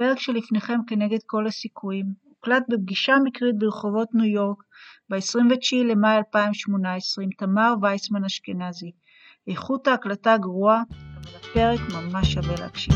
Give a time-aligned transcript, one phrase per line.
[0.00, 4.62] הפרק שלפניכם כנגד כל הסיכויים הוקלט בפגישה מקרית ברחובות ניו יורק
[5.10, 8.90] ב-29 למאי 2018 עם תמר וייסמן אשכנזי.
[9.46, 12.94] איכות ההקלטה גרועה, אבל הפרק ממש שווה להקשיב.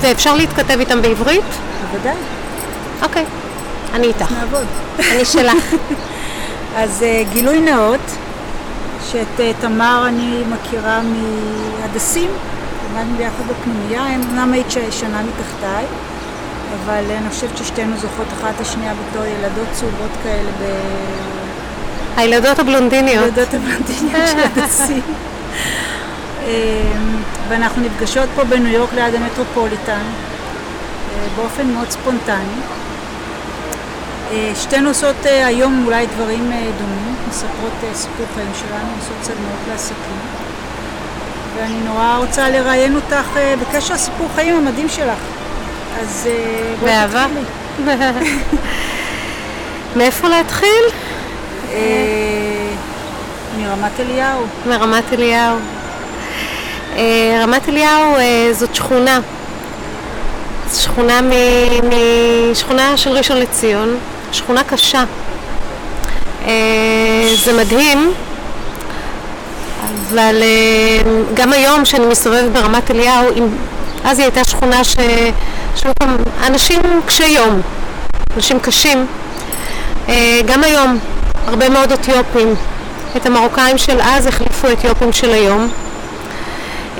[0.00, 1.44] ואפשר להתכתב איתם בעברית?
[1.90, 2.16] בוודאי.
[3.02, 3.24] אוקיי,
[3.92, 4.32] אני איתך.
[4.32, 4.66] נעבוד.
[4.98, 5.74] אני שלך.
[6.76, 8.00] אז אה, גילוי נאות,
[9.12, 12.30] שאת אה, תמר אני מכירה מהדסים,
[12.90, 15.84] למדנו ביחד בפנימייה, אמנם היית שנה מתחתיי,
[16.74, 20.64] אבל אני חושבת ששתינו זוכרות אחת את השנייה בתור ילדות צהובות כאלה ב...
[22.16, 23.24] הילדות הבלונדיניות.
[23.24, 25.02] ילדות הבלונדיניות של הדסים.
[27.48, 32.54] ואנחנו נפגשות פה בניו יורק ליד המטרופוליטן אה, באופן מאוד ספונטני.
[34.30, 40.18] אה, שתינו עושות אה, היום אולי דברים דומים, מספרות סיפור חיים שלנו, עושות סדנאות לעסקים.
[41.56, 45.18] ואני נורא רוצה לראיין אותך בקשר לסיפור חיים המדהים שלך.
[46.00, 46.28] אז
[46.80, 46.92] בואי.
[46.92, 47.40] תתחילי.
[49.96, 50.84] מאיפה להתחיל?
[53.58, 54.46] מרמת אליהו.
[54.66, 55.58] מרמת אליהו.
[56.98, 59.20] אה, רמת אליהו אה, זאת שכונה.
[60.76, 61.30] שכונה מ-
[62.50, 63.96] משכונה של ראשון לציון,
[64.32, 65.04] שכונה קשה.
[66.46, 66.52] אה,
[67.44, 68.12] זה מדהים,
[70.10, 70.42] אבל
[71.34, 73.26] גם היום כשאני מסתובבת ברמת אליהו,
[74.04, 74.96] אז היא הייתה שכונה ש...
[75.76, 75.90] שם
[76.46, 77.60] אנשים קשי יום,
[78.36, 79.06] אנשים קשים.
[80.46, 80.98] גם היום,
[81.46, 82.54] הרבה מאוד אתיופים.
[83.16, 85.68] את המרוקאים של אז החליפו אתיופים של היום.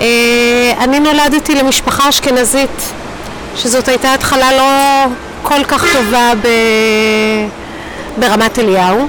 [0.01, 2.93] אה, אני נולדתי למשפחה אשכנזית,
[3.57, 5.05] שזאת הייתה התחלה לא
[5.43, 6.49] כל כך טובה ב...
[8.19, 9.09] ברמת אליהו,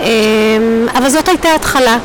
[0.00, 0.06] אה,
[0.94, 1.98] אבל זאת הייתה התחלה.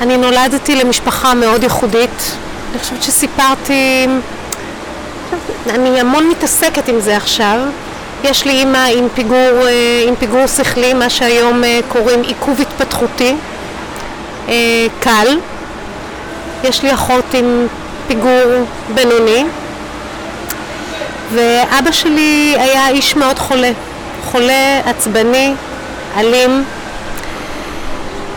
[0.00, 2.32] אני נולדתי למשפחה מאוד ייחודית.
[2.70, 4.06] אני חושבת שסיפרתי,
[5.70, 7.58] אני המון מתעסקת עם זה עכשיו.
[8.24, 13.34] יש לי אימא עם פיגור, אה, עם פיגור שכלי, מה שהיום קוראים עיכוב התפתחותי,
[15.00, 15.38] קל.
[16.64, 17.66] יש לי אחות עם
[18.08, 18.64] פיגור
[18.94, 19.44] בינוני,
[21.32, 23.70] ואבא שלי היה איש מאוד חולה,
[24.24, 25.54] חולה, עצבני,
[26.16, 26.64] אלים.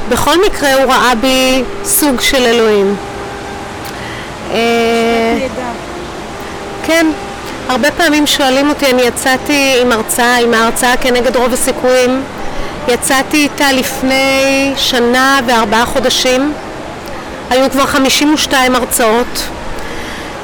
[0.09, 2.96] בכל מקרה הוא ראה בי סוג של אלוהים.
[4.52, 5.38] אה.
[6.84, 7.07] כן,
[7.69, 12.22] הרבה פעמים שואלים אותי, אני יצאתי עם הרצאה, עם ההרצאה כנגד רוב הסיכויים,
[12.88, 16.53] יצאתי איתה לפני שנה וארבעה חודשים,
[17.50, 19.44] היו כבר 52 הרצאות,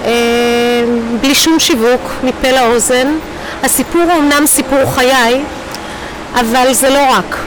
[0.06, 0.12] אה,
[1.22, 3.08] בלי שום שיווק, מפה לאוזן.
[3.64, 5.42] הסיפור הוא אמנם סיפור חיי,
[6.36, 7.38] אבל זה לא רק.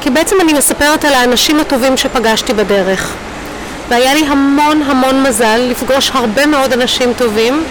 [0.00, 3.12] כי בעצם אני מספרת על האנשים הטובים שפגשתי בדרך.
[3.88, 7.64] והיה לי המון המון מזל לפגוש הרבה מאוד אנשים טובים,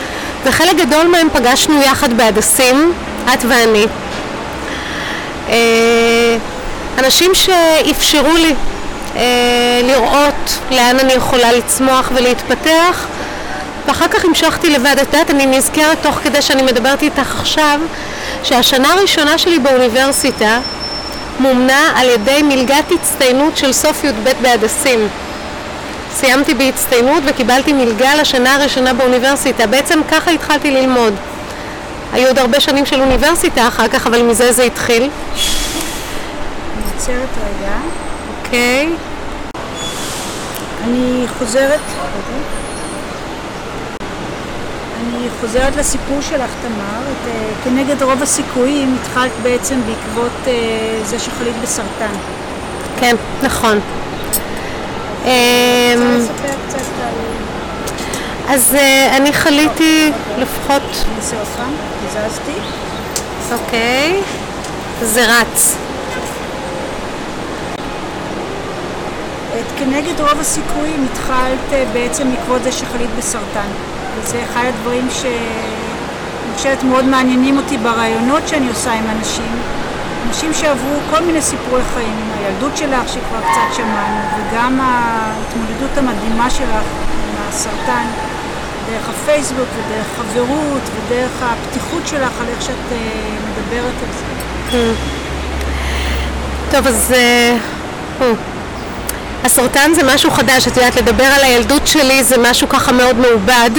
[0.45, 2.94] וחלק גדול מהם פגשנו יחד בהדסים,
[3.34, 3.85] את ואני.
[5.50, 6.38] אה,
[7.00, 8.53] אנשים שאפשרו לי
[9.84, 13.06] לראות לאן אני יכולה לצמוח ולהתפתח,
[13.88, 14.96] ואחר כך המשכתי לבד.
[15.01, 17.79] את יודעת, אני נזכרת תוך כדי שאני מדברת איתך עכשיו,
[18.44, 20.59] שהשנה הראשונה שלי באוניברסיטה
[21.40, 25.07] מומנה על ידי מלגת הצטיינות של סוף י"ב בהדסים.
[26.16, 29.68] סיימתי בהצטיינות וקיבלתי מלגה לשנה הראשונה באוניברסיטה.
[29.68, 31.13] בעצם ככה התחלתי ללמוד.
[32.13, 35.01] היו עוד הרבה שנים של אוניברסיטה אחר כך, אבל מזה זה התחיל.
[35.03, 35.09] אני
[36.95, 38.03] עוצרת רגע.
[38.53, 38.90] אוקיי.
[40.84, 41.80] אני חוזרת,
[45.00, 47.02] אני חוזרת לסיפור שלך, תמר.
[47.12, 50.53] את, אה, כנגד רוב הסיכויים התחלת בעצם בעקבות אה,
[51.03, 52.13] זה שחלית בסרטן.
[53.00, 53.80] כן, נכון.
[55.25, 55.30] אמ.
[58.50, 61.74] אז אה, אני חליתי לפחות, אני עוד פעם,
[62.07, 62.60] הזזתי.
[63.51, 64.22] אוקיי,
[65.01, 65.75] זה רץ.
[69.59, 73.67] את כנגד רוב הסיכויים התחלת אה, בעצם בעקבות זה שחלית בסרטן.
[74.17, 79.51] וזה אחד הדברים שאני חושבת מאוד מעניינים אותי ברעיונות שאני עושה עם אנשים.
[80.27, 86.69] אנשים שעברו כל מיני סיפורי חיים, הילדות שלך שכבר קצת שמענו, וגם ההתמודדות המדהימה שלך
[86.69, 88.05] עם הסרטן,
[88.89, 92.97] דרך הפייסבוק ודרך חברות ודרך הפתיחות שלך על איך שאת אה,
[93.50, 94.94] מדברת על זה.
[96.71, 97.13] טוב, אז...
[97.15, 97.57] אה,
[99.44, 103.69] הסרטן זה משהו חדש, את יודעת, לדבר על הילדות שלי זה משהו ככה מאוד מעובד.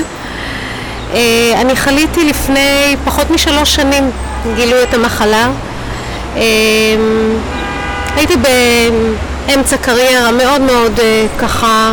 [1.14, 4.10] אה, אני חליתי לפני פחות משלוש שנים,
[4.54, 5.50] גילו את המחלה.
[6.36, 6.42] אה,
[8.16, 11.92] הייתי באמצע קריירה מאוד מאוד אה, ככה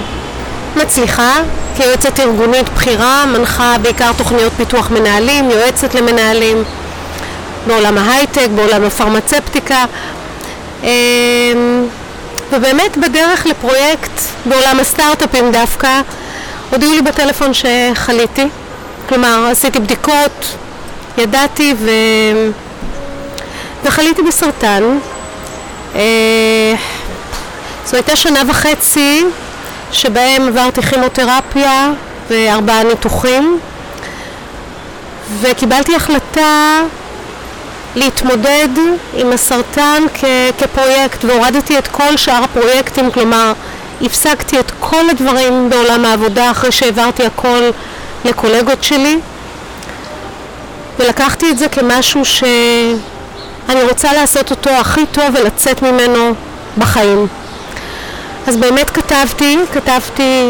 [0.76, 1.36] מצליחה,
[1.76, 6.64] כיועצת ארגונית בכירה, מנחה בעיקר תוכניות פיתוח מנהלים, יועצת למנהלים
[7.68, 9.86] בעולם ההייטק, בעולם הפרמצפטיקה.
[12.52, 16.02] ובאמת בדרך לפרויקט בעולם הסטארט-אפים דווקא,
[16.70, 18.48] הודיעו לי בטלפון שחליתי.
[19.10, 20.46] כלומר, עשיתי בדיקות,
[21.18, 21.90] ידעתי ו...
[23.84, 24.84] וחליתי בסרטן.
[25.96, 26.74] אה,
[27.86, 29.24] זו הייתה שנה וחצי
[29.92, 31.92] שבהם עברתי כימותרפיה
[32.30, 33.60] וארבעה ניתוחים
[35.42, 36.82] וקיבלתי החלטה
[37.96, 38.68] להתמודד
[39.14, 40.24] עם הסרטן כ-
[40.58, 43.54] כפרויקט והורדתי את כל שאר הפרויקטים, כלומר
[44.02, 47.70] הפסקתי את כל הדברים בעולם העבודה אחרי שהעברתי הכל
[48.26, 49.20] לקולגות שלי
[51.00, 56.34] ולקחתי את זה כמשהו שאני רוצה לעשות אותו הכי טוב ולצאת ממנו
[56.78, 57.28] בחיים.
[58.48, 60.50] אז באמת כתבתי, כתבתי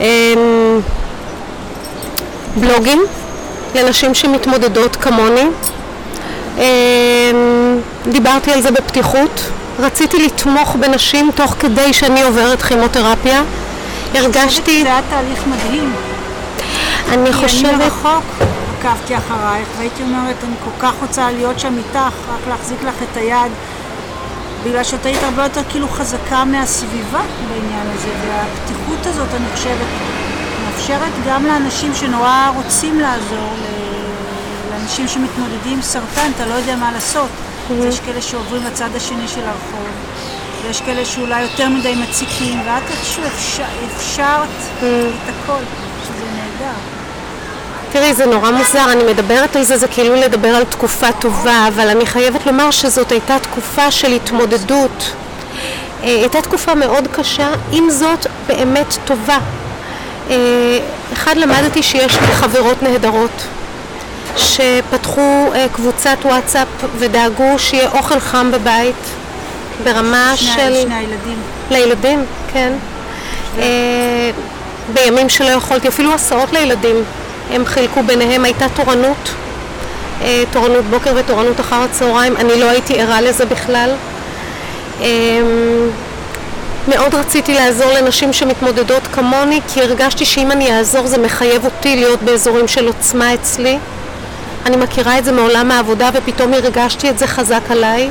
[0.00, 0.06] אה,
[2.56, 3.02] בלוגים
[3.74, 5.44] לנשים שמתמודדות כמוני.
[6.58, 6.64] אה,
[8.06, 9.40] דיברתי על זה בפתיחות.
[9.78, 13.42] רציתי לתמוך בנשים תוך כדי שאני עוברת כימותרפיה.
[14.14, 14.82] הרגשתי...
[14.82, 15.92] זה היה תהליך מדהים.
[17.12, 17.64] אני חושבת...
[17.64, 18.24] אני מרחוק
[18.84, 23.16] עקבתי אחרייך והייתי אומרת, אני כל כך רוצה להיות שם איתך, רק להחזיק לך את
[23.16, 23.52] היד,
[24.64, 29.86] בגלל שאת היית הרבה יותר כאילו חזקה מהסביבה בעניין הזה, והפתיחות הזאת, אני חושבת,
[30.64, 33.52] מאפשרת גם לאנשים שנורא רוצים לעזור,
[34.84, 37.28] לאנשים שמתמודדים עם סרטן, אתה לא יודע מה לעשות.
[37.28, 37.84] Mm-hmm.
[37.84, 39.88] יש כאלה שעוברים לצד השני של הרחוב,
[40.62, 43.64] ויש כאלה שאולי יותר מדי מציקים, ואת איכשהו אפשר,
[43.96, 44.84] אפשרת mm-hmm.
[44.84, 45.62] את הכל,
[46.04, 46.74] שזה נהדר.
[47.92, 51.88] תראי, זה נורא מוזר, אני מדברת על זה, זה כאילו לדבר על תקופה טובה, אבל
[51.88, 55.12] אני חייבת לומר שזאת הייתה תקופה של התמודדות.
[56.02, 59.38] אה, הייתה תקופה מאוד קשה, עם זאת באמת טובה.
[60.30, 60.36] אה,
[61.12, 63.46] אחד, למדתי שיש לי חברות נהדרות,
[64.36, 68.94] שפתחו אה, קבוצת וואטסאפ ודאגו שיהיה אוכל חם בבית,
[69.84, 70.82] ברמה שני, של...
[70.82, 71.38] שני הילדים.
[71.70, 72.72] לילדים, כן.
[74.92, 76.96] בימים שלא יכולתי, אפילו הסעות לילדים.
[77.50, 79.30] הם חילקו ביניהם, הייתה תורנות,
[80.22, 83.90] אה, תורנות בוקר ותורנות אחר הצהריים, אני לא הייתי ערה לזה בכלל.
[85.00, 85.06] אה,
[86.88, 92.22] מאוד רציתי לעזור לנשים שמתמודדות כמוני, כי הרגשתי שאם אני אעזור זה מחייב אותי להיות
[92.22, 93.78] באזורים של עוצמה אצלי.
[94.66, 98.08] אני מכירה את זה מעולם העבודה ופתאום הרגשתי את זה חזק עליי.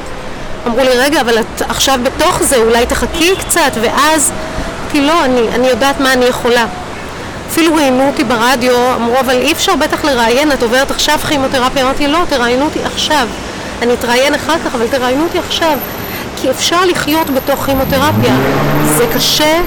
[0.68, 4.32] אמרו לי, רגע, אבל את עכשיו בתוך זה, אולי תחכי קצת, ואז...
[4.92, 6.66] כי לא, אני, אני יודעת מה אני יכולה.
[7.50, 11.84] אפילו ראיינו אותי ברדיו, אמרו, אבל אי אפשר בטח לראיין, את עוברת עכשיו כימותרפיה.
[11.84, 13.28] אמרתי, לא, תראיינו אותי עכשיו.
[13.82, 15.78] אני אתראיין אחר כך, אבל תראיינו אותי עכשיו.
[16.42, 18.36] כי אפשר לחיות בתוך כימותרפיה.
[18.98, 19.62] זה קשה,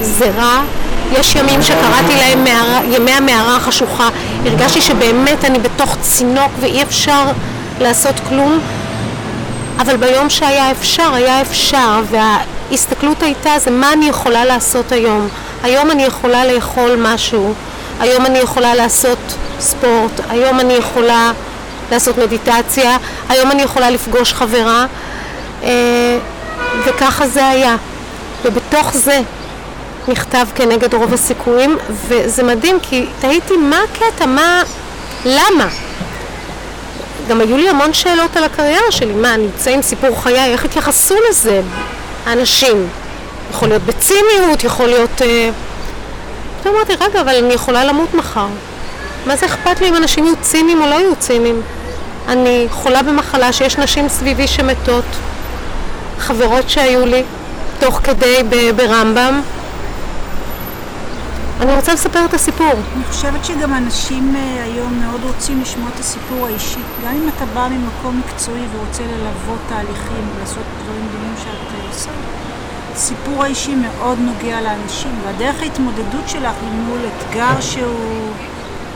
[0.00, 0.62] זה רע.
[1.12, 4.08] יש ימים שקראתי להם מערה, ימי המערה החשוכה.
[4.46, 7.22] הרגשתי שבאמת אני בתוך צינוק ואי אפשר
[7.80, 8.60] לעשות כלום.
[9.78, 15.28] אבל ביום שהיה אפשר, היה אפשר, וההסתכלות הייתה זה מה אני יכולה לעשות היום.
[15.62, 17.54] היום אני יכולה לאכול משהו,
[18.00, 19.18] היום אני יכולה לעשות
[19.60, 21.32] ספורט, היום אני יכולה
[21.92, 22.96] לעשות מדיטציה,
[23.28, 24.86] היום אני יכולה לפגוש חברה
[25.62, 26.18] אה,
[26.84, 27.76] וככה זה היה.
[28.44, 29.20] ובתוך זה
[30.08, 31.76] נכתב כנגד רוב הסיכויים
[32.08, 34.62] וזה מדהים כי תהיתי מה הקטע, מה,
[35.24, 35.68] למה?
[37.28, 40.64] גם היו לי המון שאלות על הקריירה שלי, מה, אני אצא עם סיפור חיי, איך
[40.64, 41.60] התייחסו לזה
[42.26, 42.88] האנשים?
[43.50, 45.22] יכול להיות בציניות, יכול להיות...
[45.22, 45.50] אה...
[46.60, 48.46] פתאום אמרתי, רגע, אבל אני יכולה למות מחר.
[49.26, 51.62] מה זה אכפת לי אם אנשים יהיו ציניים או לא יהיו ציניים?
[52.28, 55.04] אני חולה במחלה שיש נשים סביבי שמתות,
[56.18, 57.22] חברות שהיו לי,
[57.80, 58.42] תוך כדי
[58.76, 59.40] ברמב"ם.
[61.60, 62.72] אני רוצה לספר את הסיפור.
[62.96, 66.80] אני חושבת שגם אנשים אה, היום מאוד רוצים לשמוע את הסיפור האישי.
[67.04, 72.10] גם אם אתה בא ממקום מקצועי ורוצה ללוות תהליכים ולעשות דברים דומים שאת אה, עושה,
[72.92, 78.32] הסיפור האישי מאוד נוגע לאנשים, והדרך ההתמודדות שלך היא מול אתגר שהוא,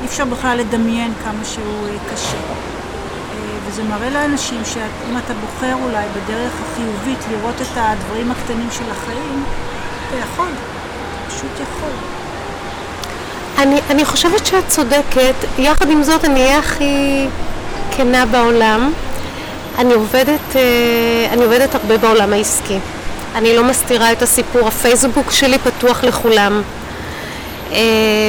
[0.00, 2.38] אי אפשר בכלל לדמיין כמה שהוא אה, קשה.
[3.66, 9.44] וזה מראה לאנשים שאם אתה בוחר אולי בדרך החיובית לראות את הדברים הקטנים של החיים,
[10.08, 10.50] אתה יכול,
[11.28, 12.21] פשוט יכול.
[13.58, 17.26] אני, אני חושבת שאת צודקת, יחד עם זאת אני אהיה הכי
[17.96, 18.92] כנה בעולם.
[19.78, 20.60] אני עובדת, אה,
[21.32, 22.78] אני עובדת הרבה בעולם העסקי.
[23.34, 26.62] אני לא מסתירה את הסיפור, הפייסבוק שלי פתוח לכולם,
[27.72, 27.78] אה,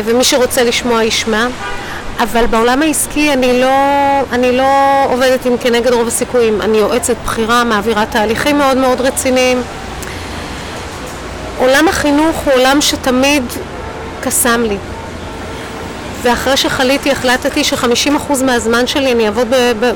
[0.06, 1.48] ומי שרוצה לשמוע ישמע.
[2.20, 3.70] אבל בעולם העסקי אני לא,
[4.32, 4.66] אני לא
[5.10, 6.62] עובדת עם כנגד רוב הסיכויים.
[6.62, 9.62] אני יועצת בכירה, מעבירה תהליכים מאוד מאוד רציניים.
[11.58, 13.44] עולם החינוך הוא עולם שתמיד
[14.22, 14.78] קסם לי.
[16.24, 19.48] ואחרי שחליתי החלטתי ש-50% מהזמן שלי אני אעבוד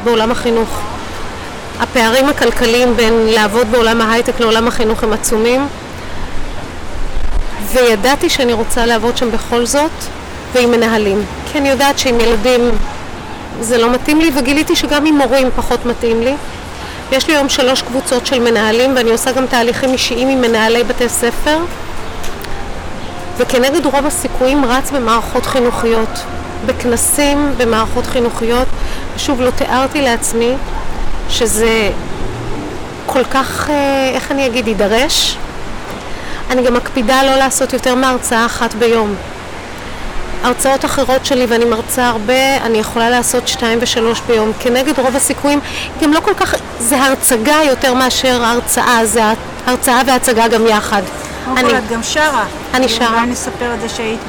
[0.03, 0.79] בעולם החינוך.
[1.79, 5.67] הפערים הכלכליים בין לעבוד בעולם ההייטק לעולם החינוך הם עצומים
[7.73, 9.91] וידעתי שאני רוצה לעבוד שם בכל זאת
[10.53, 11.25] ועם מנהלים.
[11.51, 12.61] כי אני יודעת שעם ילדים
[13.61, 16.35] זה לא מתאים לי וגיליתי שגם עם מורים פחות מתאים לי.
[17.11, 21.09] יש לי היום שלוש קבוצות של מנהלים ואני עושה גם תהליכים אישיים עם מנהלי בתי
[21.09, 21.57] ספר
[23.37, 26.19] וכנגד רוב הסיכויים רץ במערכות חינוכיות,
[26.65, 28.67] בכנסים במערכות חינוכיות.
[29.15, 30.53] ושוב, לא תיארתי לעצמי
[31.29, 31.89] שזה
[33.05, 35.37] כל כך, אה, איך אני אגיד, יידרש.
[36.49, 39.15] אני גם מקפידה לא לעשות יותר מהרצאה אחת ביום.
[40.43, 44.51] הרצאות אחרות שלי, ואני מרצה הרבה, אני יכולה לעשות שתיים ושלוש ביום.
[44.59, 45.59] כנגד רוב הסיכויים,
[46.01, 49.21] גם לא כל כך, זה הרצגה יותר מאשר הרצאה, זה
[49.67, 51.01] הרצאה והצגה גם יחד.
[51.57, 51.77] אני...
[51.77, 52.45] את גם שרה.
[52.73, 53.09] אני שרה.
[53.09, 54.19] אולי נספר את זה שהיית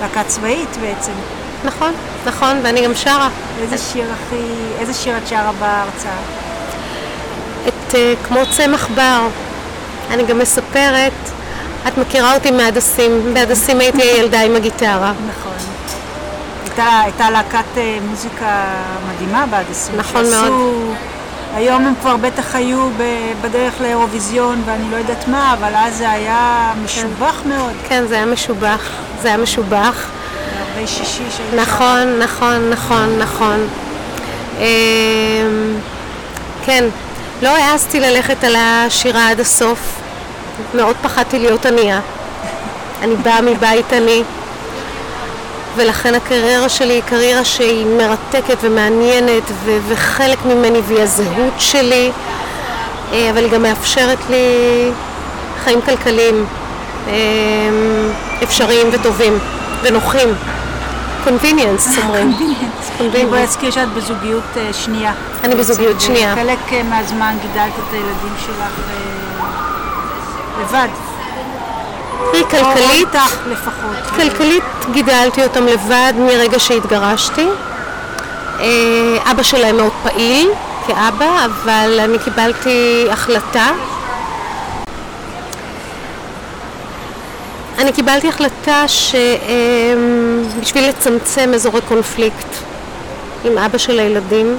[0.00, 1.12] בלהקה צבאית בעצם.
[1.64, 1.92] נכון,
[2.26, 3.28] נכון, ואני גם שרה.
[3.60, 4.42] איזה שיר הכי...
[4.78, 6.16] איזה שיר את שרה בהרצאה?
[7.68, 9.28] את uh, כמו צמח בר.
[10.10, 11.12] אני גם מספרת,
[11.88, 15.12] את מכירה אותי מהדסים, בהדסים הייתי הילדה עם הגיטרה.
[15.28, 15.52] נכון.
[16.64, 17.78] הייתה, הייתה להקת uh,
[18.10, 18.64] מוזיקה
[19.08, 19.96] מדהימה בהדסים.
[19.96, 20.40] נכון שעשו...
[20.40, 20.96] מאוד.
[21.56, 22.88] היום הם כבר בטח היו
[23.42, 27.48] בדרך לאירוויזיון ואני לא יודעת מה, אבל אז זה היה משובח כן.
[27.48, 27.72] מאוד.
[27.88, 28.80] כן, זה היה משובח.
[29.22, 30.06] זה היה משובח.
[30.58, 33.68] הרבה שישי שהיו נכון, נכון, נכון, נכון.
[34.58, 34.64] אמ,
[36.64, 36.84] כן,
[37.42, 39.78] לא העזתי ללכת על השירה עד הסוף.
[40.74, 42.00] מאוד פחדתי להיות ענייה.
[43.02, 44.22] אני באה מבית עני.
[45.76, 52.10] ולכן הקריירה שלי היא קריירה שהיא מרתקת ומעניינת ו- וחלק ממני והיא הזהות שלי,
[53.12, 54.46] אה, אבל היא גם מאפשרת לי
[55.64, 56.44] חיים כלכליים
[57.08, 57.12] אה,
[58.42, 59.38] אפשריים וטובים
[59.82, 60.28] ונוחים.
[61.24, 62.36] קונביניאנס אומרים.
[63.00, 65.12] אני בואי אזכיר שאת בזוגיות אה, שנייה.
[65.44, 66.34] אני בזוגיות שנייה.
[66.34, 68.80] חלק מהזמן גידלת את הילדים שלך
[70.60, 70.88] לבד.
[72.32, 73.14] היא כלכלית,
[73.46, 74.16] לפחות.
[74.16, 77.46] כלכלית גידלתי אותם לבד מרגע שהתגרשתי.
[78.60, 80.48] אה, אבא שלהם מאוד פעיל
[80.86, 83.70] כאבא, אבל אני קיבלתי החלטה.
[87.78, 92.48] אני קיבלתי החלטה שבשביל לצמצם אזורי קונפליקט
[93.44, 94.58] עם אבא של הילדים,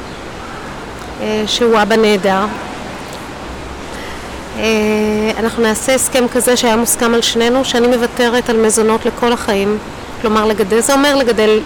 [1.22, 2.46] אה, שהוא אבא נהדר,
[5.40, 9.78] אנחנו נעשה הסכם כזה שהיה מוסכם על שנינו, שאני מוותרת על מזונות לכל החיים,
[10.22, 11.60] כלומר לגדל, זה אומר לגדל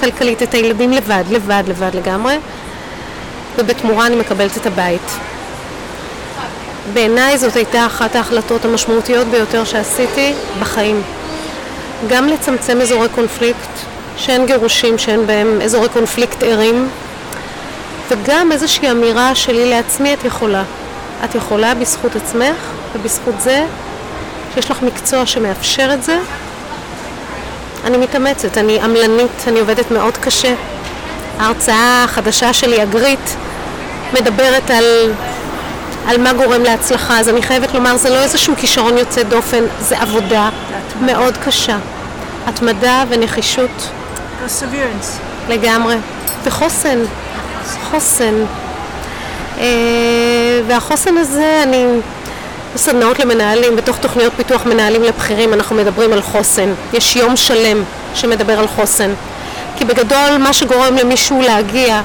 [0.00, 2.38] כלכלית את הילדים לבד, לבד, לבד לגמרי,
[3.58, 5.10] ובתמורה אני מקבלת את הבית.
[6.92, 11.02] בעיניי זאת הייתה אחת ההחלטות המשמעותיות ביותר שעשיתי בחיים.
[12.08, 13.70] גם לצמצם אזורי קונפליקט,
[14.16, 16.88] שאין גירושים, שאין בהם אזורי קונפליקט ערים,
[18.08, 20.62] וגם איזושהי אמירה שלי לעצמי את יכולה.
[21.24, 22.56] את יכולה בזכות עצמך
[22.94, 23.66] ובזכות זה
[24.54, 26.18] שיש לך מקצוע שמאפשר את זה.
[27.84, 30.54] אני מתאמצת, אני עמלנית, אני עובדת מאוד קשה.
[31.38, 33.30] ההרצאה החדשה שלי, הגריט,
[34.12, 35.12] מדברת על,
[36.06, 39.98] על מה גורם להצלחה, אז אני חייבת לומר, זה לא איזשהו כישרון יוצא דופן, זה
[39.98, 40.48] עבודה
[41.00, 41.76] מאוד קשה.
[42.46, 43.88] התמדה ונחישות.
[44.40, 45.18] פרסבירנס.
[45.48, 45.96] לגמרי.
[46.44, 46.98] וחוסן.
[47.90, 48.34] חוסן.
[49.58, 49.64] אה,
[50.66, 51.86] והחוסן הזה, אני
[52.74, 56.72] בסדנאות למנהלים, בתוך תוכניות פיתוח מנהלים לבכירים אנחנו מדברים על חוסן.
[56.92, 57.82] יש יום שלם
[58.14, 59.10] שמדבר על חוסן.
[59.76, 62.00] כי בגדול מה שגורם למישהו להגיע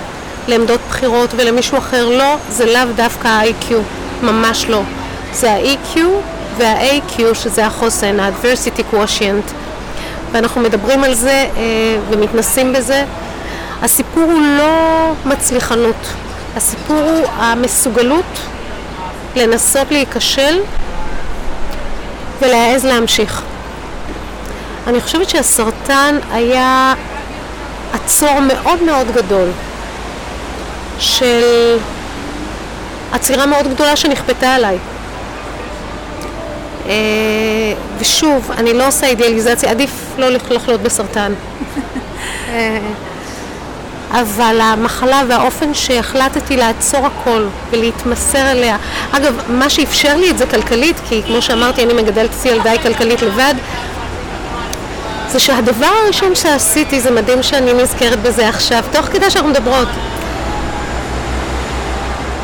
[0.47, 3.73] לעמדות בחירות ולמישהו אחר לא, זה לאו דווקא ה-IQ,
[4.21, 4.81] ממש לא.
[5.33, 5.99] זה ה-EQ
[6.57, 9.51] וה-AQ שזה החוסן, ה-adversity quotient.
[10.31, 11.61] ואנחנו מדברים על זה אה,
[12.09, 13.03] ומתנסים בזה.
[13.81, 15.95] הסיפור הוא לא מצליחנות,
[16.55, 18.39] הסיפור הוא המסוגלות
[19.35, 20.59] לנסות להיכשל
[22.41, 23.41] ולהעז להמשיך.
[24.87, 26.93] אני חושבת שהסרטן היה
[27.93, 29.49] עצור מאוד מאוד גדול
[30.99, 31.77] של
[33.11, 34.77] עצירה מאוד גדולה שנכפתה עליי.
[36.85, 36.93] אה,
[37.99, 41.33] ושוב, אני לא עושה אידיאליזציה, עדיף לא לחלות בסרטן.
[44.11, 48.77] אבל המחלה והאופן שהחלטתי לעצור הכל ולהתמסר אליה,
[49.11, 53.21] אגב, מה שאפשר לי את זה כלכלית, כי כמו שאמרתי, אני מגדלת את ילדיי כלכלית
[53.21, 53.53] לבד,
[55.29, 59.87] זה שהדבר הראשון שעשיתי, זה מדהים שאני נזכרת בזה עכשיו, תוך כדי שאנחנו מדברות.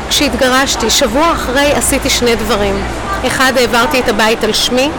[0.08, 2.84] כשהתגרשתי, שבוע אחרי עשיתי שני דברים.
[3.26, 4.90] אחד, העברתי את הבית על שמי,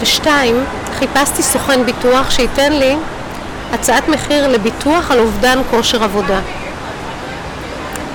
[0.00, 0.64] ושתיים,
[0.98, 2.96] חיפשתי סוכן ביטוח שייתן לי
[3.74, 6.40] הצעת מחיר לביטוח על אובדן כושר עבודה.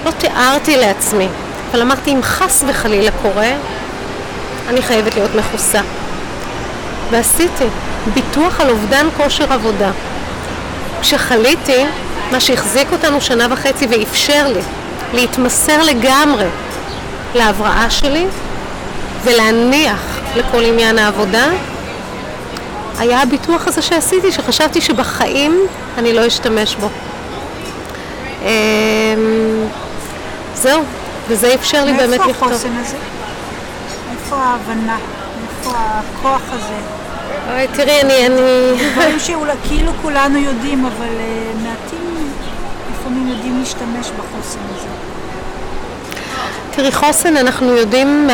[0.06, 1.28] לא תיארתי לעצמי,
[1.72, 3.52] אבל אמרתי, אם חס וחלילה קורה,
[4.70, 5.82] אני חייבת להיות מכוסה.
[7.12, 7.66] ועשיתי
[8.14, 9.92] ביטוח על אובדן כושר עבודה.
[11.02, 11.86] כשחליתי,
[12.32, 14.62] מה שהחזיק אותנו שנה וחצי ואפשר לי
[15.14, 16.48] להתמסר לגמרי
[17.36, 18.26] להבראה שלי
[19.24, 21.46] ולהניח לכל עניין העבודה,
[23.00, 25.60] היה הביטוח הזה שעשיתי, שחשבתי שבחיים
[25.98, 26.90] אני לא אשתמש בו.
[28.42, 28.48] אמ,
[30.56, 30.82] זהו,
[31.28, 32.28] וזה אפשר לי באמת לכתוב.
[32.28, 32.98] מאיפה החוסן הזה?
[34.12, 34.98] איפה ההבנה?
[35.50, 36.76] איפה הכוח הזה?
[37.54, 38.28] אוי, תראי, אני...
[38.28, 38.92] אני...
[38.94, 42.32] דברים שאולי כאילו כולנו יודעים, אבל uh, מעטים
[42.92, 44.88] לפעמים יודעים להשתמש בחוסן הזה.
[46.72, 48.30] תראי, חוסן אנחנו יודעים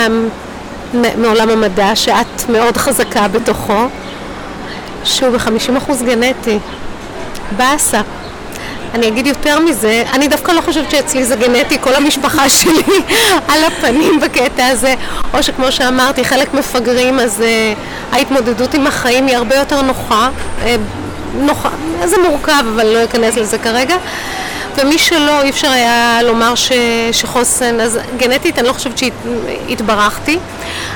[1.18, 3.88] מעולם המדע, שאת מאוד חזקה בתוכו,
[5.06, 6.60] שהוא ב-50% גנטי.
[7.58, 8.02] באסה.
[8.94, 12.84] אני אגיד יותר מזה, אני דווקא לא חושבת שאצלי זה גנטי, כל המשפחה שלי
[13.48, 14.96] על הפנים בקטע הזה,
[15.34, 20.30] או שכמו שאמרתי, חלק מפגרים, אז uh, ההתמודדות עם החיים היא הרבה יותר נוחה,
[20.64, 20.68] uh,
[21.34, 21.70] נוחה,
[22.06, 23.96] זה מורכב, אבל לא אכנס לזה כרגע.
[24.78, 26.72] ומי שלא, אי אפשר היה לומר ש,
[27.12, 30.40] שחוסן, אז גנטית אני לא חושבת שהתברכתי,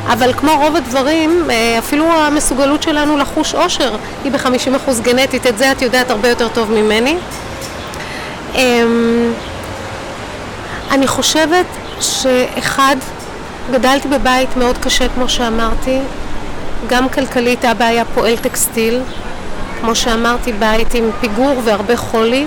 [0.07, 5.71] אבל כמו רוב הדברים, אה, אפילו המסוגלות שלנו לחוש אושר היא ב-50% גנטית, את זה
[5.71, 7.17] את יודעת הרבה יותר טוב ממני.
[8.55, 9.33] אמ,
[10.91, 11.65] אני חושבת
[12.01, 12.95] שאחד,
[13.71, 15.99] גדלתי בבית מאוד קשה כמו שאמרתי,
[16.87, 19.01] גם כלכלית אבא היה פועל טקסטיל,
[19.81, 22.45] כמו שאמרתי, בית עם פיגור והרבה חולי.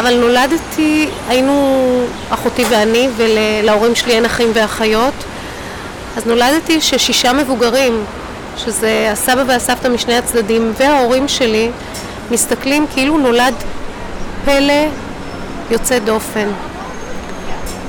[0.00, 5.14] אבל נולדתי, היינו אחותי ואני, ולהורים שלי אין אחים ואחיות,
[6.16, 8.04] אז נולדתי ששישה מבוגרים,
[8.56, 11.70] שזה הסבא והסבתא משני הצדדים, וההורים שלי,
[12.30, 13.54] מסתכלים כאילו נולד
[14.44, 14.86] פלא
[15.70, 16.48] יוצא דופן.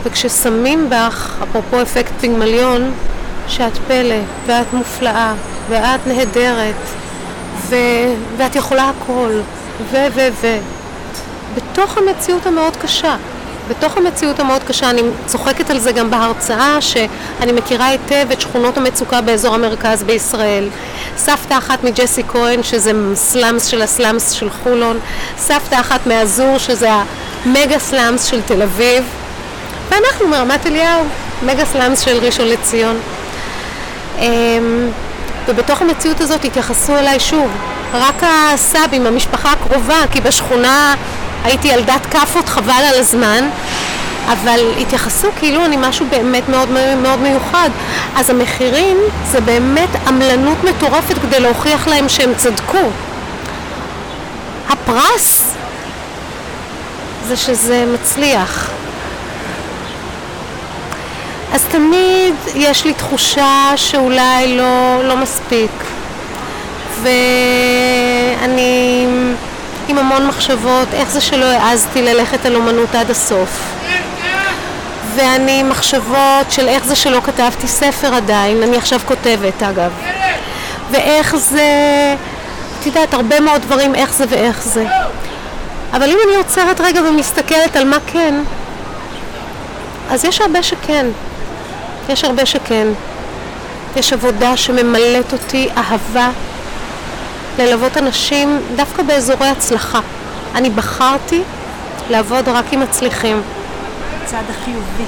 [0.03, 2.91] וכששמים בך, אפרופו אפקט פיגמליון,
[3.47, 5.33] שאת פלא, ואת מופלאה,
[5.69, 6.75] ואת נהדרת,
[7.69, 7.75] ו...
[8.37, 9.39] ואת יכולה הכל,
[9.91, 9.97] ו...
[10.15, 10.27] ו...
[10.41, 10.57] ו...
[11.57, 13.15] בתוך המציאות המאוד קשה.
[13.69, 18.77] בתוך המציאות המאוד קשה, אני צוחקת על זה גם בהרצאה, שאני מכירה היטב את שכונות
[18.77, 20.69] המצוקה באזור המרכז בישראל.
[21.17, 24.99] סבתא אחת מג'סי כהן, שזה slums של ה slums של חולון,
[25.37, 29.03] סבתא אחת מאזור, שזה ה mega slums של תל אביב,
[29.89, 31.03] ואנחנו מרמת אליהו,
[31.43, 32.99] mega slums של ראשון לציון.
[34.19, 34.89] אמ,
[35.47, 37.51] ובתוך המציאות הזאת התייחסו אליי שוב,
[37.93, 40.95] רק הסבים, המשפחה הקרובה, כי בשכונה
[41.47, 43.49] הייתי ילדת כאפות חבל על הזמן,
[44.27, 46.69] אבל התייחסו כאילו אני משהו באמת מאוד
[47.01, 47.69] מאוד מיוחד.
[48.15, 48.97] אז המחירים
[49.31, 52.89] זה באמת עמלנות מטורפת כדי להוכיח להם שהם צדקו.
[54.69, 55.53] הפרס
[57.27, 58.69] זה שזה מצליח.
[61.53, 65.71] אז תמיד יש לי תחושה שאולי לא, לא מספיק.
[67.01, 69.05] ואני
[69.89, 73.73] עם המון מחשבות, איך זה שלא העזתי ללכת על אומנות עד הסוף.
[75.15, 79.91] ואני עם מחשבות של איך זה שלא כתבתי ספר עדיין, אני עכשיו כותבת אגב.
[80.91, 81.65] ואיך זה,
[82.79, 84.85] את יודעת, הרבה מאוד דברים, איך זה ואיך זה.
[85.93, 88.35] אבל אם אני עוצרת רגע ומסתכלת על מה כן,
[90.09, 91.05] אז יש הרבה שכן.
[92.09, 92.87] יש הרבה שכן.
[93.95, 96.29] יש עבודה שממלאת אותי אהבה
[97.59, 99.99] ללוות אנשים דווקא באזורי הצלחה.
[100.55, 101.41] אני בחרתי
[102.09, 103.41] לעבוד רק עם מצליחים.
[104.23, 105.05] הצד החיובי.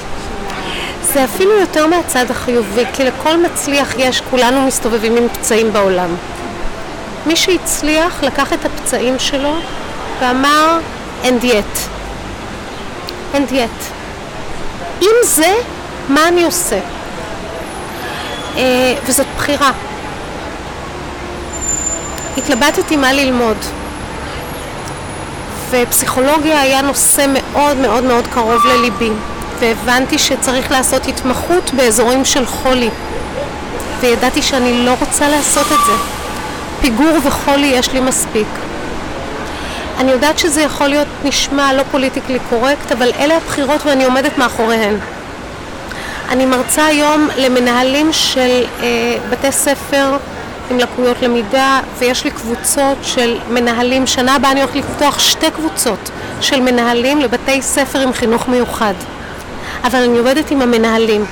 [1.14, 6.10] זה אפילו יותר מהצד החיובי, כי לכל מצליח יש, כולנו מסתובבים עם פצעים בעולם.
[7.26, 9.56] מי שהצליח לקח את הפצעים שלו
[10.20, 10.80] ואמר
[11.24, 11.90] and yet.
[13.34, 13.84] and yet.
[15.02, 15.54] עם זה,
[16.10, 16.80] מה אני עושה?
[18.58, 19.72] אה, וזאת בחירה.
[22.38, 23.58] התלבטתי מה ללמוד.
[25.70, 29.12] ופסיכולוגיה היה נושא מאוד מאוד מאוד קרוב לליבי,
[29.60, 32.89] והבנתי שצריך לעשות התמחות באזורים של חולי,
[34.00, 35.94] וידעתי שאני לא רוצה לעשות את זה.
[36.82, 38.48] פיגור וחולי יש לי מספיק.
[40.00, 44.96] אני יודעת שזה יכול להיות נשמע לא פוליטיקלי קורקט, אבל אלה הבחירות ואני עומדת מאחוריהן.
[46.30, 48.86] אני מרצה היום למנהלים של אה,
[49.30, 50.18] בתי ספר
[50.71, 54.08] עם לקויות למידה, ויש לי קבוצות של מנהלים.
[54.08, 56.10] שנה הבאה אני הולכת לפתוח שתי קבוצות
[56.41, 58.93] של מנהלים לבתי ספר עם חינוך מיוחד.
[59.84, 61.25] אבל אני עובדת עם המנהלים.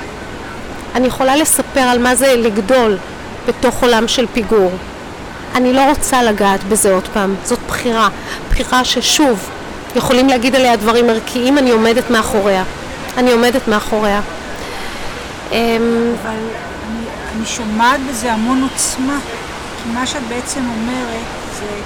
[0.94, 2.96] אני יכולה לספר על מה זה לגדול
[3.48, 4.72] בתוך עולם של פיגור.
[5.54, 8.08] אני לא רוצה לגעת בזה עוד פעם, זאת בחירה.
[8.50, 9.50] בחירה ששוב,
[9.96, 12.64] יכולים להגיד עליה דברים ערכיים, אני עומדת מאחוריה.
[13.16, 14.20] אני עומדת מאחוריה.
[15.52, 15.56] אמ,
[16.22, 16.36] אבל
[17.38, 19.18] אני, שומעת בזה המון עוצמה,
[19.82, 21.26] כי מה שאת בעצם אומרת
[21.58, 21.80] זה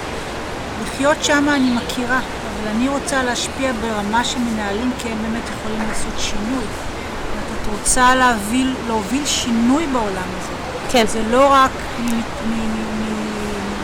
[0.83, 5.89] לחיות שם אני מכירה, אבל אני רוצה להשפיע ברמה של מנהלים כי הם באמת יכולים
[5.89, 6.65] לעשות שינוי.
[7.63, 10.53] את רוצה להוביל, להוביל שינוי בעולם הזה.
[10.91, 11.07] כן.
[11.07, 11.71] זה לא רק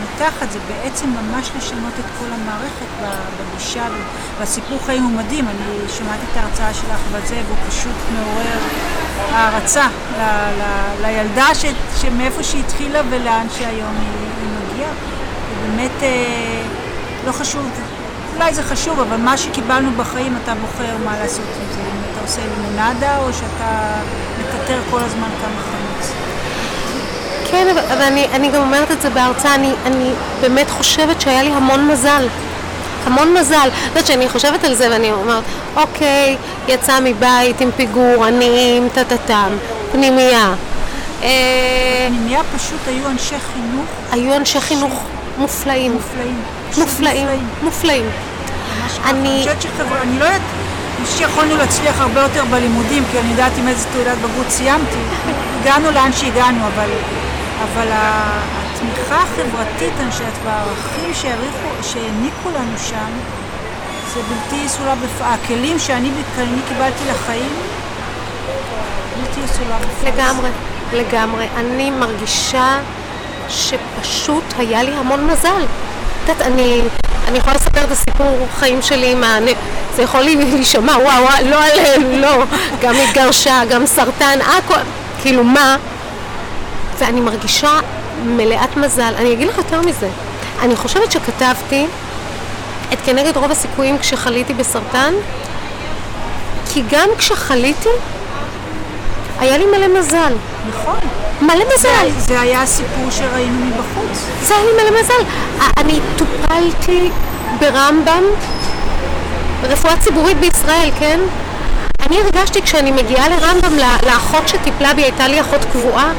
[0.03, 3.87] מתחת, זה בעצם ממש לשנות את כל המערכת בגישה,
[4.39, 5.45] והסיפור חיים הוא מדהים.
[5.47, 8.59] אני שמעתי את ההרצאה שלך בזה, והוא פשוט מעורר
[9.31, 10.63] הערצה ל, ל,
[11.01, 11.65] לילדה ש,
[12.01, 14.07] שמאיפה שהיא התחילה ולאן שהיום היא,
[14.41, 14.91] היא מגיעה.
[15.51, 16.61] ובאמת אה,
[17.27, 17.69] לא חשוב,
[18.35, 21.81] אולי זה חשוב, אבל מה שקיבלנו בחיים אתה בוחר מה לעשות עם זה.
[21.81, 23.93] אם אתה עושה לימונדה או שאתה
[24.39, 26.11] מקטר כל הזמן כמה חמוץ.
[27.51, 31.53] כן, אבל אני, אני גם אומרת את זה בהרצאה, אני, אני באמת חושבת שהיה לי
[31.53, 32.27] המון מזל.
[33.09, 33.55] המון מזל.
[33.55, 35.43] את יודעת שאני חושבת על זה ואני אומרת,
[35.75, 39.49] אוקיי, יצא מבית עם פיגור, עניים, טה-טה-טם,
[39.91, 40.53] פנימייה.
[41.23, 41.29] אה,
[42.07, 43.85] פנימייה פשוט היו אנשי חינוך.
[44.11, 45.03] היו אנשי חינוך
[45.37, 45.93] מופלאים.
[45.93, 46.41] מופלאים.
[46.77, 47.27] מופלאים.
[47.63, 48.05] מופלאים.
[49.05, 49.37] אני...
[49.39, 50.41] חושבת שחברה, אני לא יודעת,
[50.97, 54.97] אני חושבת שיכולנו להצליח הרבה יותר בלימודים, כי אני יודעת עם איזה תעודת בגרות סיימתי.
[55.61, 56.89] הגענו לאן שהגענו, אבל
[57.63, 57.87] אבל
[58.79, 61.13] התמיכה החברתית, אני חושבת, והערכים
[61.81, 63.09] שהעניקו לנו שם,
[64.13, 65.33] זה בלתי יסולא בפעם.
[65.33, 66.11] הכלים שאני
[66.67, 67.49] קיבלתי לחיים,
[69.17, 70.13] בלתי יסולא בפעם.
[70.13, 70.49] לגמרי,
[70.93, 71.47] לגמרי.
[71.57, 72.79] אני מרגישה
[73.49, 75.63] שפשוט היה לי המון מזל.
[76.23, 76.81] את יודעת, אני,
[77.27, 79.37] אני יכולה לספר את הסיפור חיים שלי עם ה...
[79.95, 82.43] זה יכול להישמע, וואו, וואו, לא עליהם, לא.
[82.81, 84.79] גם התגרשה, גם סרטן, הכל.
[85.21, 85.77] כאילו, מה?
[86.99, 87.79] ואני מרגישה
[88.25, 89.13] מלאת מזל.
[89.17, 90.09] אני אגיד לך יותר מזה,
[90.61, 91.87] אני חושבת שכתבתי
[92.93, 95.13] את כנגד רוב הסיכויים כשחליתי בסרטן,
[96.73, 97.89] כי גם כשחליתי,
[99.39, 100.33] היה לי מלא מזל.
[100.69, 100.99] נכון.
[101.41, 102.09] מלא מזל.
[102.09, 104.25] זה, זה היה הסיפור שראינו מבחוץ.
[104.43, 105.23] זה היה לי מלא מזל.
[105.77, 107.09] אני טופלתי
[107.59, 108.23] ברמב"ם,
[109.63, 111.19] רפואה ציבורית בישראל, כן?
[112.07, 116.11] אני הרגשתי כשאני מגיעה לרמב"ם, לאחות שטיפלה בי, הייתה לי אחות קבועה,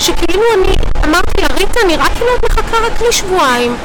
[0.00, 3.76] שכאילו אני אמרתי לה, ריטה, נראה כאילו את מחכה רק לשבועיים.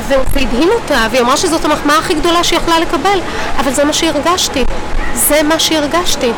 [0.00, 3.18] וזה הדהים אותה, והיא אמרה שזאת המחמאה הכי גדולה שהיא יכלה לקבל,
[3.60, 4.64] אבל זה מה שהרגשתי.
[5.14, 6.32] זה מה שהרגשתי.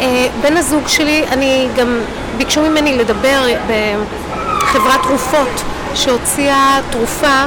[0.00, 2.00] אה, בן הזוג שלי, אני גם,
[2.36, 5.62] ביקשו ממני לדבר בחברת תרופות
[5.94, 7.44] שהוציאה תרופה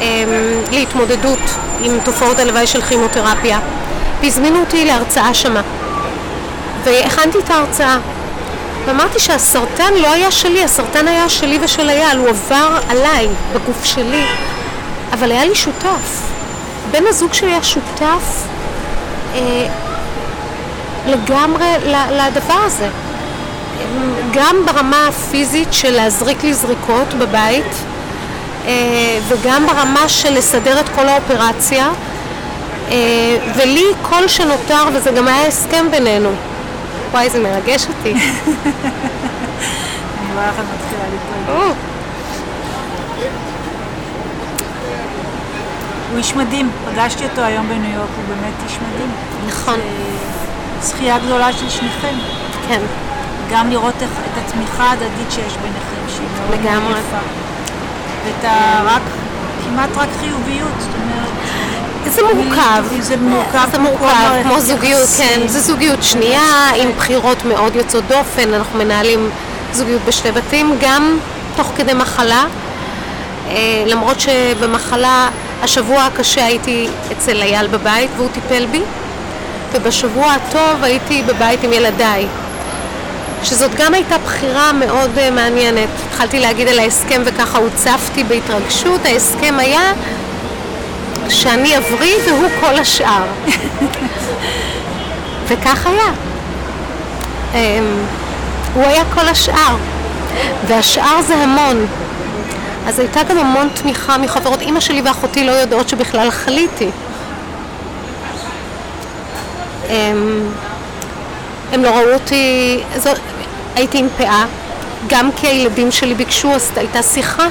[0.00, 0.24] אה,
[0.72, 1.38] להתמודדות
[1.80, 3.58] עם תופעות הלוואי של כימותרפיה.
[4.20, 5.60] והזמינו אותי להרצאה שמה.
[6.84, 7.98] והכנתי את ההרצאה,
[8.86, 14.24] ואמרתי שהסרטן לא היה שלי, הסרטן היה שלי ושל אייל, הוא עבר עליי, בגוף שלי,
[15.12, 16.22] אבל היה לי שותף.
[16.90, 18.46] בן הזוג שלי היה שותף
[19.34, 19.66] אה,
[21.06, 21.66] לגמרי
[22.10, 22.88] לדבר הזה.
[24.32, 27.74] גם ברמה הפיזית של להזריק לי זריקות בבית,
[28.66, 28.72] אה,
[29.28, 31.88] וגם ברמה של לסדר את כל האופרציה,
[32.90, 32.94] אה,
[33.56, 36.30] ולי כל שנותר, וזה גם היה הסכם בינינו,
[37.14, 38.12] וואי, זה מרגש אותי.
[40.18, 41.76] אני רואה איך את מתחילה להתרגש.
[46.10, 49.10] הוא איש מדהים, פגשתי אותו היום בניו יורק, הוא באמת איש מדהים.
[49.46, 49.80] נכון.
[50.80, 52.14] זכייה גדולה של שניכם.
[52.68, 52.80] כן.
[53.50, 56.28] גם לראות את התמיכה ההדדית שיש ביניכם, שהיא
[56.80, 57.18] מאוד יפה.
[58.24, 59.02] ואת הרק,
[59.64, 61.43] כמעט רק חיוביות, זאת אומרת...
[62.10, 62.84] זה מורכב.
[63.00, 63.68] זה מורכב.
[63.72, 65.40] זה מורכב, כמו זוגיות, כן.
[65.46, 69.30] זה זוגיות שנייה, עם בחירות מאוד יוצאות דופן, אנחנו מנהלים
[69.72, 71.18] זוגיות בשתי בתים, גם
[71.56, 72.44] תוך כדי מחלה.
[73.48, 75.28] אה, למרות שבמחלה,
[75.62, 78.82] השבוע הקשה הייתי אצל אייל בבית והוא טיפל בי,
[79.72, 82.26] ובשבוע הטוב הייתי בבית עם ילדיי.
[83.44, 85.88] שזאת גם הייתה בחירה מאוד uh, מעניינת.
[86.08, 89.00] התחלתי להגיד על ההסכם וככה הוצפתי בהתרגשות.
[89.04, 89.92] ההסכם היה
[91.28, 93.24] שאני אבריא והוא כל השאר.
[95.48, 96.12] וכך היה.
[97.52, 97.56] Um,
[98.74, 99.76] הוא היה כל השאר,
[100.66, 101.86] והשאר זה המון.
[102.86, 104.60] אז הייתה גם המון תמיכה מחברות.
[104.60, 106.90] אימא שלי ואחותי לא יודעות שבכלל חליתי.
[109.88, 110.48] הם,
[111.72, 113.18] הם לא ראו אותי, זאת,
[113.74, 114.44] הייתי עם פאה,
[115.06, 117.46] גם כי הילדים שלי ביקשו, אז הייתה שיחה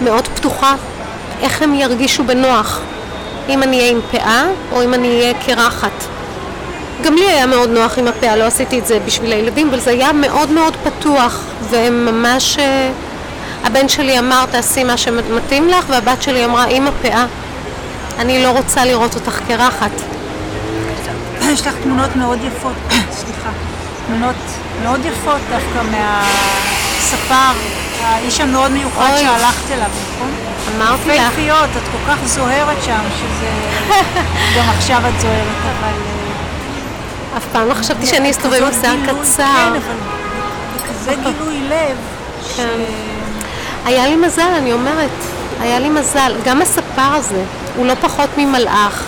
[0.00, 0.74] מאוד פתוחה,
[1.40, 2.80] איך הם ירגישו בנוח,
[3.48, 6.04] אם אני אהיה עם פאה או אם אני אהיה קרחת.
[7.04, 9.90] גם לי היה מאוד נוח עם הפאה, לא עשיתי את זה בשביל הילדים, אבל זה
[9.90, 12.58] היה מאוד מאוד פתוח, והם ממש...
[12.58, 12.90] אה,
[13.64, 17.26] הבן שלי אמר, תעשי מה שמתאים לך, והבת שלי אמרה, עם הפאה,
[18.18, 19.90] אני לא רוצה לראות אותך קרחת.
[21.52, 22.72] יש לך תמונות מאוד יפות,
[23.18, 23.50] סליחה,
[24.06, 24.36] תמונות
[24.82, 27.58] מאוד יפות דווקא מהספר,
[28.02, 29.10] האיש המאוד מיוחד.
[29.20, 30.30] שהלכת אליו, נכון?
[30.76, 33.50] אמרתי לך, יפהפיות, את כל כך זוהרת שם, שזה...
[34.56, 35.88] גם עכשיו את זוהרת, אבל...
[35.88, 39.42] אה, אף פעם לא חשבתי שאני אסתובב עם שיער קצר.
[39.42, 39.96] כן, אבל
[40.74, 41.96] בכזה גילוי לב,
[42.46, 42.56] ש...
[42.56, 42.68] כן.
[43.84, 45.10] היה לי מזל, אני אומרת.
[45.60, 46.32] היה לי מזל.
[46.44, 47.42] גם הספר הזה,
[47.76, 49.04] הוא לא פחות ממלאך.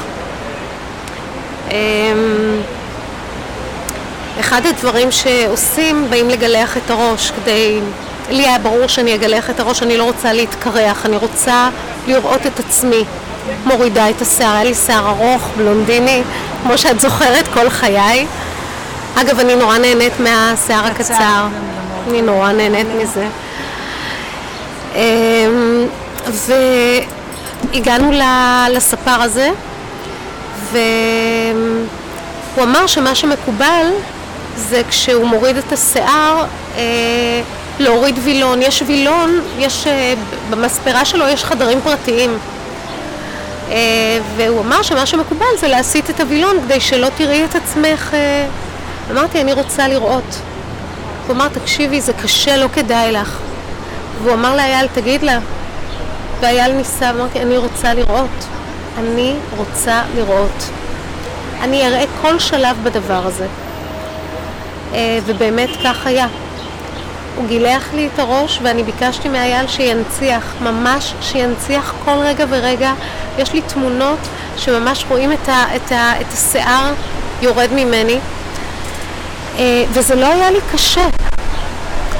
[1.70, 1.76] אמ,
[4.40, 7.80] אחד הדברים שעושים, באים לגלח את הראש כדי...
[8.30, 11.68] לי היה ברור שאני אגלח את הראש, אני לא רוצה להתקרח, אני רוצה
[12.06, 13.04] לראות את עצמי.
[13.64, 16.22] מורידה את השיער, היה לי שיער ארוך, בלונדיני,
[16.62, 18.26] כמו שאת זוכרת, כל חיי.
[19.14, 21.46] אגב, אני נורא נהנית מהשיער קצר, הקצר.
[22.08, 23.26] אני נורא נהנית מזה.
[24.94, 25.86] אמ,
[27.72, 28.12] והגענו
[28.70, 29.50] לספר הזה,
[30.72, 33.86] והוא אמר שמה שמקובל
[34.56, 36.44] זה כשהוא מוריד את השיער,
[36.76, 36.82] אה,
[37.78, 38.62] להוריד וילון.
[38.62, 40.14] יש וילון, יש, אה,
[40.50, 42.38] במספרה שלו יש חדרים פרטיים.
[43.70, 48.14] אה, והוא אמר שמה שמקובל זה להסיט את הווילון כדי שלא תראי את עצמך.
[48.14, 48.46] אה,
[49.10, 50.40] אמרתי, אני רוצה לראות.
[51.26, 53.38] הוא אמר, תקשיבי, זה קשה, לא כדאי לך.
[54.22, 55.38] והוא אמר לאייל, תגיד לה.
[56.40, 58.46] ואייל ניסה, אמרתי, אני רוצה לראות.
[58.98, 60.70] אני רוצה לראות.
[61.60, 63.46] אני אראה כל שלב בדבר הזה.
[65.26, 66.26] ובאמת כך היה.
[67.36, 72.92] הוא גילח לי את הראש ואני ביקשתי מאייל שינציח, ממש שינציח כל רגע ורגע.
[73.38, 74.18] יש לי תמונות
[74.56, 76.92] שממש רואים את, ה, את, ה, את השיער
[77.42, 78.18] יורד ממני.
[79.58, 81.06] אה, וזה לא היה לי קשה.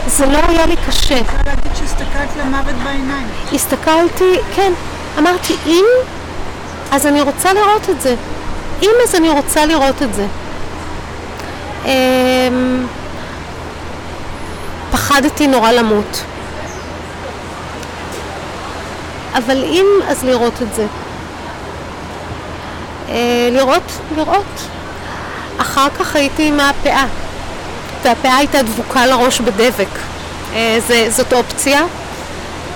[0.07, 1.15] זה לא היה לי קשה.
[1.15, 3.27] אני רוצה להגיד שהסתכלת למוות בעיניים.
[3.53, 4.73] הסתכלתי, כן,
[5.19, 5.85] אמרתי אם,
[6.93, 8.15] אז אני רוצה לראות את זה.
[8.83, 10.27] אם, אז אני רוצה לראות את זה.
[15.17, 16.23] פחדתי נורא למות.
[19.35, 20.87] אבל אם, אז לראות את זה.
[23.09, 24.61] אה, לראות, לראות.
[25.59, 27.05] אחר כך הייתי עם הפאה,
[28.03, 29.89] והפאה הייתה דבוקה לראש בדבק.
[30.55, 31.83] אה, זה, זאת אופציה.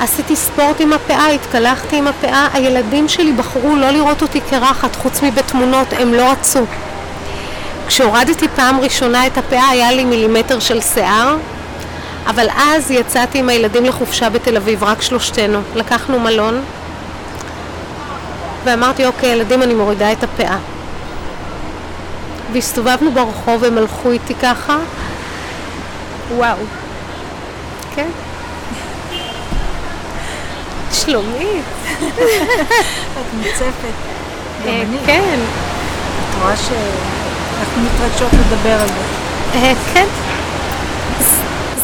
[0.01, 5.23] עשיתי ספורט עם הפאה, התקלחתי עם הפאה, הילדים שלי בחרו לא לראות אותי קרחת, חוץ
[5.23, 6.65] מבתמונות, הם לא רצו.
[7.87, 11.37] כשהורדתי פעם ראשונה את הפאה היה לי מילימטר של שיער,
[12.27, 15.61] אבל אז יצאתי עם הילדים לחופשה בתל אביב, רק שלושתנו.
[15.75, 16.63] לקחנו מלון,
[18.65, 20.57] ואמרתי, אוקיי, ילדים, אני מורידה את הפאה.
[22.53, 24.79] והסתובבנו ברחוב, הם הלכו איתי ככה.
[26.37, 26.57] וואו.
[27.95, 28.09] כן.
[30.93, 31.65] שלומית.
[33.21, 33.95] את מוצפת.
[34.67, 34.83] אה.
[35.07, 35.39] כן.
[36.31, 38.95] את רואה שאנחנו מתרגשות לדבר על זה.
[39.55, 40.07] אה, כן.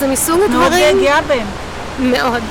[0.01, 1.01] זה- מסוג מאוד הדברים...
[1.03, 1.47] גאה בהם.
[1.99, 2.43] מאוד.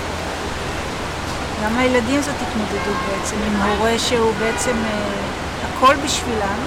[1.63, 4.99] גם הילדים זאת התמודדות בעצם, עם הורה שהוא בעצם אה,
[5.77, 6.57] הכל בשבילם.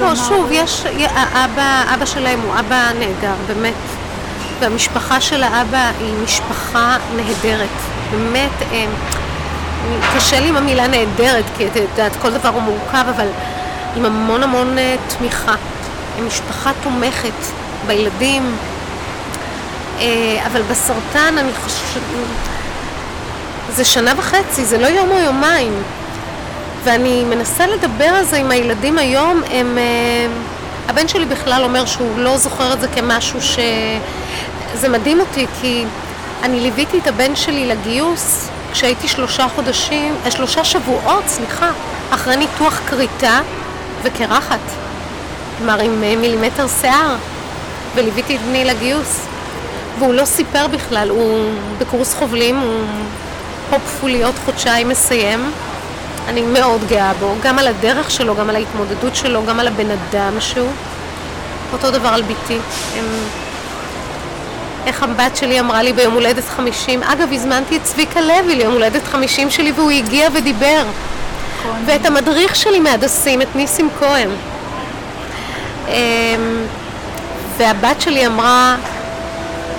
[0.00, 0.84] לא, שוב, יש...
[1.32, 3.74] אבא, אבא שלהם הוא אבא נהדר, באמת.
[4.60, 7.68] והמשפחה של האבא היא משפחה נהדרת.
[8.10, 8.84] באמת, אה,
[10.16, 13.26] קשה לי עם המילה נהדרת, כי את יודעת, כל דבר הוא מורכב, אבל
[13.96, 15.54] עם המון המון אה, תמיכה.
[16.18, 17.32] עם משפחה תומכת
[17.86, 18.69] בילדים, אה,
[20.46, 22.02] אבל בסרטן אני חושבת...
[23.74, 25.82] זה שנה וחצי, זה לא יום או יומיים.
[26.84, 29.78] ואני מנסה לדבר על זה עם הילדים היום, הם...
[29.78, 30.26] אה,
[30.88, 33.58] הבן שלי בכלל אומר שהוא לא זוכר את זה כמשהו ש...
[34.74, 35.84] זה מדהים אותי, כי
[36.42, 41.70] אני ליוויתי את הבן שלי לגיוס כשהייתי שלושה חודשים, אה, שלושה שבועות, סליחה,
[42.10, 43.40] אחרי ניתוח כריתה
[44.02, 44.60] וקרחת.
[45.58, 47.16] כלומר, עם אה, מילימטר שיער,
[47.94, 49.26] וליוויתי את בני לגיוס.
[50.00, 52.84] והוא לא סיפר בכלל, הוא בקורס חובלים, הוא
[53.70, 55.50] הופפולי עוד חודשיים מסיים.
[56.28, 59.90] אני מאוד גאה בו, גם על הדרך שלו, גם על ההתמודדות שלו, גם על הבן
[59.90, 60.70] אדם שהוא.
[61.72, 62.58] אותו דבר על בתי.
[62.96, 63.04] הם...
[64.86, 69.06] איך הבת שלי אמרה לי ביום הולדת 50, אגב, הזמנתי את צביקה לוי ליום הולדת
[69.06, 70.82] 50 שלי והוא הגיע ודיבר.
[71.86, 74.28] ואת המדריך שלי מהדסים, את ניסים כהן.
[75.88, 75.94] אמ,
[77.56, 78.76] והבת שלי אמרה,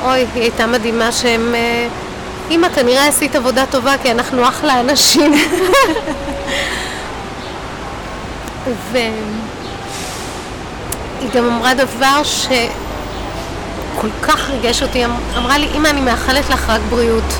[0.03, 1.55] אוי, היא הייתה מדהימה שהם...
[1.55, 1.87] אה,
[2.51, 5.33] אמא, כנראה עשית עבודה טובה, כי אנחנו אחלה אנשים.
[8.91, 9.11] והיא
[11.33, 15.05] גם אמרה דבר שכל כך ריגש אותי.
[15.05, 17.33] אמ- אמרה לי, אמא, אני מאחלת לך רק בריאות,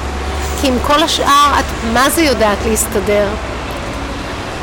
[0.61, 3.27] כי עם כל השאר את מה זה יודעת להסתדר.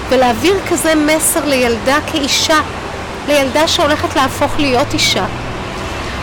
[0.08, 2.60] ולהעביר כזה מסר לילדה כאישה,
[3.28, 5.24] לילדה שהולכת להפוך להיות אישה.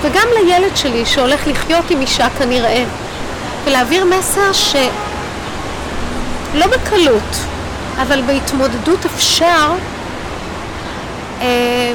[0.06, 2.84] וגם לילד שלי שהולך לחיות עם אישה כנראה.
[3.66, 4.88] ולהעביר מסר שלא
[6.68, 7.36] בקלות,
[8.02, 9.72] אבל בהתמודדות אפשר,
[11.42, 11.94] אה,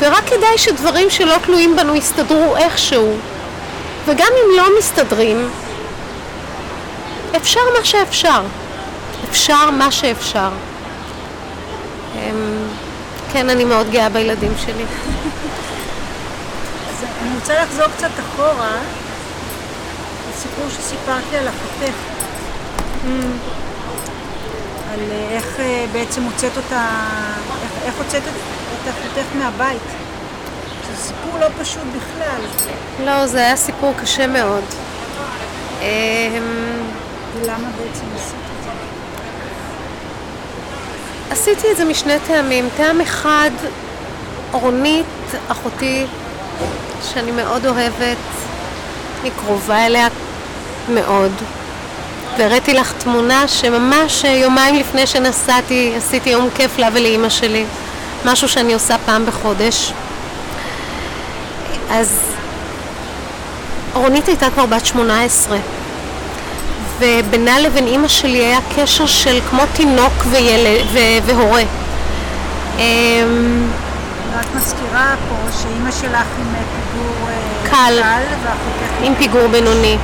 [0.00, 3.16] ורק כדאי שדברים שלא תלויים בנו יסתדרו איכשהו.
[4.06, 5.48] וגם אם לא מסתדרים,
[7.36, 8.40] אפשר מה שאפשר.
[9.30, 10.48] אפשר מה שאפשר.
[12.14, 12.20] אמ,
[13.32, 14.84] כן, אני מאוד גאה בילדים שלי.
[17.26, 18.78] אני רוצה לחזור קצת אחורה,
[20.30, 21.94] לסיפור שסיפרתי על אחותך.
[24.92, 26.86] על אה, איך אה, בעצם הוצאת אותה,
[27.62, 28.32] איך, איך הוצאת את
[28.84, 29.82] את אחותך מהבית.
[30.90, 32.40] זה סיפור לא פשוט בכלל.
[33.04, 34.64] לא, זה היה סיפור קשה מאוד.
[35.80, 35.86] אמ,
[37.36, 38.70] ולמה בעצם עשית את זה?
[41.30, 42.68] עשיתי את זה משני טעמים.
[42.76, 43.50] טעם אחד,
[44.52, 45.06] רונית,
[45.48, 46.06] אחותי,
[47.02, 48.16] שאני מאוד אוהבת,
[49.20, 50.08] אני קרובה אליה
[50.94, 51.32] מאוד.
[52.38, 57.64] והראיתי לך תמונה שממש יומיים לפני שנסעתי עשיתי יום כיף לה ולאימא שלי,
[58.24, 59.92] משהו שאני עושה פעם בחודש.
[61.90, 62.20] אז
[63.94, 65.58] רונית הייתה כבר בת 18,
[66.98, 71.62] ובינה לבין אימא שלי היה קשר של כמו תינוק וילד, ו- והורה.
[74.34, 76.60] רק מזכירה פה שאימא שלך עם אה,
[76.96, 78.00] פיגור קל.
[78.42, 79.96] ואחותך עם פיגור בינוני.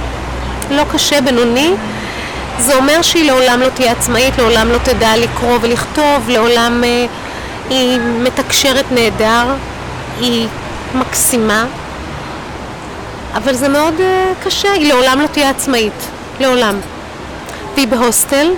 [0.70, 1.74] לא קשה, בינוני.
[2.58, 7.06] זה אומר שהיא לעולם לא תהיה עצמאית, לעולם לא תדע לקרוא ולכתוב, לעולם אה,
[7.70, 9.46] היא מתקשרת נהדר,
[10.20, 10.48] היא
[10.94, 11.66] מקסימה,
[13.34, 15.92] אבל זה מאוד אה, קשה, היא לעולם לא תהיה עצמאית,
[16.40, 16.74] לעולם.
[17.74, 18.50] והיא בהוסטל.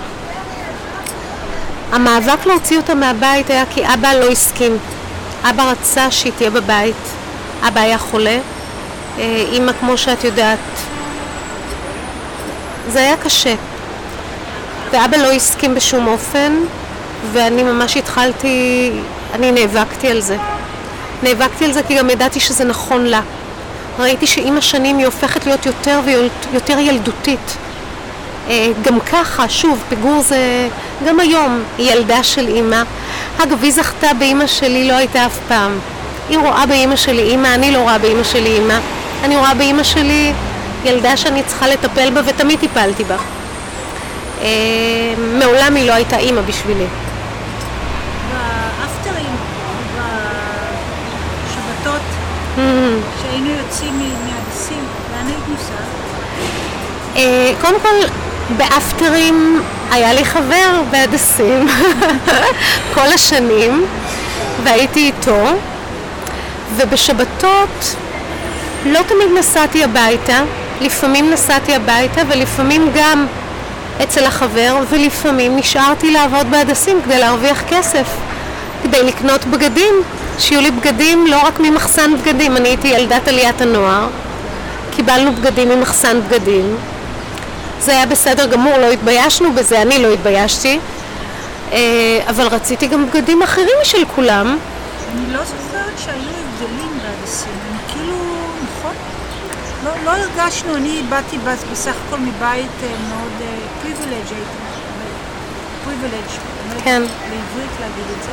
[1.91, 4.77] המאבק להוציא אותה מהבית היה כי אבא לא הסכים.
[5.49, 6.95] אבא רצה שהיא תהיה בבית,
[7.63, 8.37] אבא היה חולה,
[9.19, 10.59] אה, אימא כמו שאת יודעת.
[12.91, 13.55] זה היה קשה.
[14.91, 16.53] ואבא לא הסכים בשום אופן,
[17.31, 18.91] ואני ממש התחלתי,
[19.33, 20.37] אני נאבקתי על זה.
[21.23, 23.21] נאבקתי על זה כי גם ידעתי שזה נכון לה.
[23.99, 27.57] ראיתי שעם השנים היא הופכת להיות יותר ויותר ילדותית.
[28.49, 30.67] אה, גם ככה, שוב, פיגור זה...
[31.07, 32.83] גם היום היא ילדה של אימא.
[33.43, 35.79] אגב, היא זכתה באימא שלי, לא הייתה אף פעם.
[36.29, 38.77] היא רואה באימא שלי אימא, אני לא רואה באימא שלי אימא.
[39.23, 40.33] אני רואה באימא שלי
[40.85, 43.15] ילדה שאני צריכה לטפל בה ותמיד טיפלתי בה.
[44.41, 44.47] אה,
[45.39, 46.85] מעולם היא לא הייתה אימא בשבילי.
[48.31, 49.35] באפטרים,
[51.47, 52.01] בשבתות,
[53.21, 55.85] שהיינו יוצאים מהדסים, לאן היית נוסעת?
[57.15, 58.07] אה, קודם כל,
[58.57, 59.61] באפטרים
[59.91, 61.67] היה לי חבר בהדסים
[62.95, 63.85] כל השנים,
[64.63, 65.45] והייתי איתו,
[66.75, 67.95] ובשבתות
[68.85, 70.41] לא תמיד נסעתי הביתה,
[70.81, 73.25] לפעמים נסעתי הביתה ולפעמים גם
[74.03, 78.07] אצל החבר, ולפעמים נשארתי לעבוד בהדסים כדי להרוויח כסף,
[78.83, 79.93] כדי לקנות בגדים,
[80.39, 84.07] שיהיו לי בגדים לא רק ממחסן בגדים, אני הייתי ילדת עליית הנוער,
[84.95, 86.75] קיבלנו בגדים ממחסן בגדים,
[87.79, 90.79] זה היה בסדר גמור, לא התביישנו בזה, אני לא התביישתי,
[91.71, 91.79] אה,
[92.29, 94.57] אבל רציתי גם בגדים אחרים משל כולם.
[95.13, 98.15] אני לא זוכרת שהיו הבדלים בהדסים, אני כאילו,
[98.63, 98.95] נכון?
[99.83, 102.39] לא, לא הרגשנו, אני באתי בס- בסך הכל מבית
[102.83, 103.31] אה, מאוד
[103.81, 104.57] פריבילג' הייתי,
[105.85, 106.27] פריבילג',
[106.83, 107.01] כן.
[107.01, 108.31] בעברית להגיד את זה,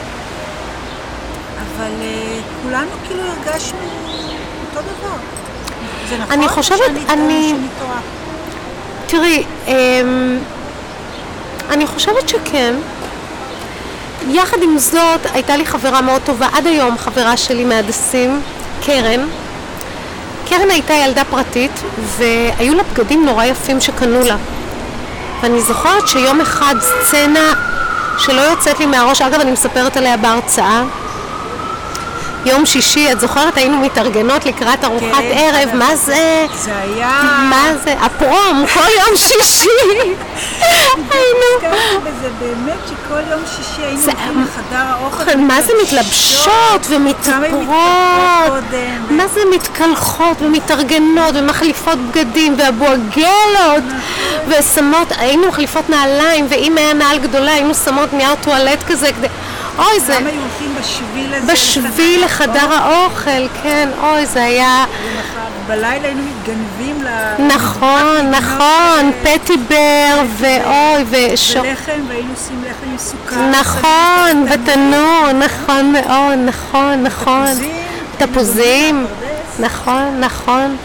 [1.63, 3.79] אבל אה, כולנו כאילו הרגשנו
[4.61, 5.17] אותו דבר.
[6.09, 6.33] זה נכון?
[6.33, 7.55] אני חושבת- אני-.
[9.07, 10.39] תראי, אמ,
[11.71, 12.75] אני חושבת שכן.
[14.29, 18.41] יחד עם זאת, הייתה לי חברה מאוד טובה, עד היום חברה שלי מהדסים,
[18.83, 19.21] קרן.
[20.49, 24.37] קרן הייתה ילדה פרטית, והיו לה בגדים נורא יפים שקנו לה.
[25.43, 27.55] ואני זוכרת שיום אחד סצנה
[28.19, 30.83] שלא יוצאת לי מהראש, אגב, אני מספרת עליה בהרצאה.
[32.45, 35.75] יום שישי, את זוכרת, היינו מתארגנות לקראת ארוחת כן, ערב, אגב.
[35.75, 36.47] מה זה?
[36.55, 37.21] זה היה...
[37.51, 37.95] מה זה?
[38.01, 39.69] הפרום, כל יום שישי.
[41.11, 41.75] היינו...
[42.05, 45.37] בזה באמת שכל יום שישי היינו הולכים לחדר האוכל.
[45.37, 46.87] מה זה מתלבשות
[48.47, 49.17] קודם.
[49.17, 53.85] מה זה מתקלחות ומתארגנות ומחליפות בגדים ואבואגלות
[54.49, 59.27] ושמות, היינו מחליפות נעליים ואם היה נעל גדולה היינו שמות נייר טואלט כזה כדי,
[59.79, 61.53] אוי זה, גם היו הולכים בשביל הזה.
[61.53, 64.85] בשביל לחדר האוכל, כן, אוי זה היה,
[65.67, 67.09] בלילה היינו מתגנבים ל...
[67.55, 71.57] נכון, נכון, פטי בר ואוי וש...
[71.57, 73.37] ולחם, והיינו עושים לחם עם סוכר.
[73.61, 77.47] נכון, בתנור, נכון מאוד, נכון, נכון.
[78.19, 79.07] תפוזים.
[79.59, 80.77] נכון, נכון.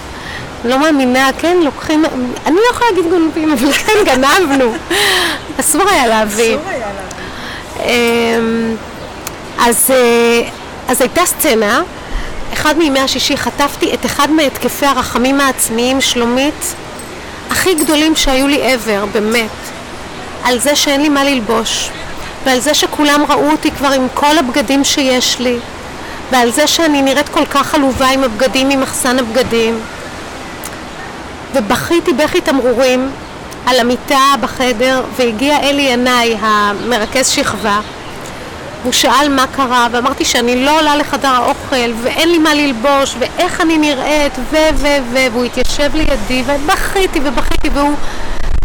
[0.65, 2.05] לא מאמינה, כן, לוקחים,
[2.45, 4.73] אני לא יכולה להגיד גונבים, אבל כן, גנבנו.
[5.59, 6.55] אסור היה להביא.
[6.55, 7.87] אסור היה להביא.
[8.27, 8.75] אמ,
[9.59, 10.49] אז, אה,
[10.87, 11.81] אז הייתה סצנה,
[12.53, 16.75] אחד מימי השישי חטפתי את אחד מהתקפי הרחמים העצמיים, שלומית,
[17.49, 19.49] הכי גדולים שהיו לי ever, באמת.
[20.43, 21.89] על זה שאין לי מה ללבוש,
[22.45, 25.57] ועל זה שכולם ראו אותי כבר עם כל הבגדים שיש לי,
[26.31, 29.79] ועל זה שאני נראית כל כך עלובה עם הבגדים ממחסן הבגדים.
[31.53, 33.09] ובכיתי בכי תמרורים
[33.65, 37.79] על המיטה בחדר, והגיע אלי ינאי, המרכז שכבה,
[38.87, 43.61] הוא שאל מה קרה, ואמרתי שאני לא עולה לחדר האוכל, ואין לי מה ללבוש, ואיך
[43.61, 44.55] אני נראית, ו...
[44.75, 44.87] ו...
[45.11, 45.17] ו...
[45.31, 47.95] והוא התיישב לידי, ובכיתי ובכיתי, והוא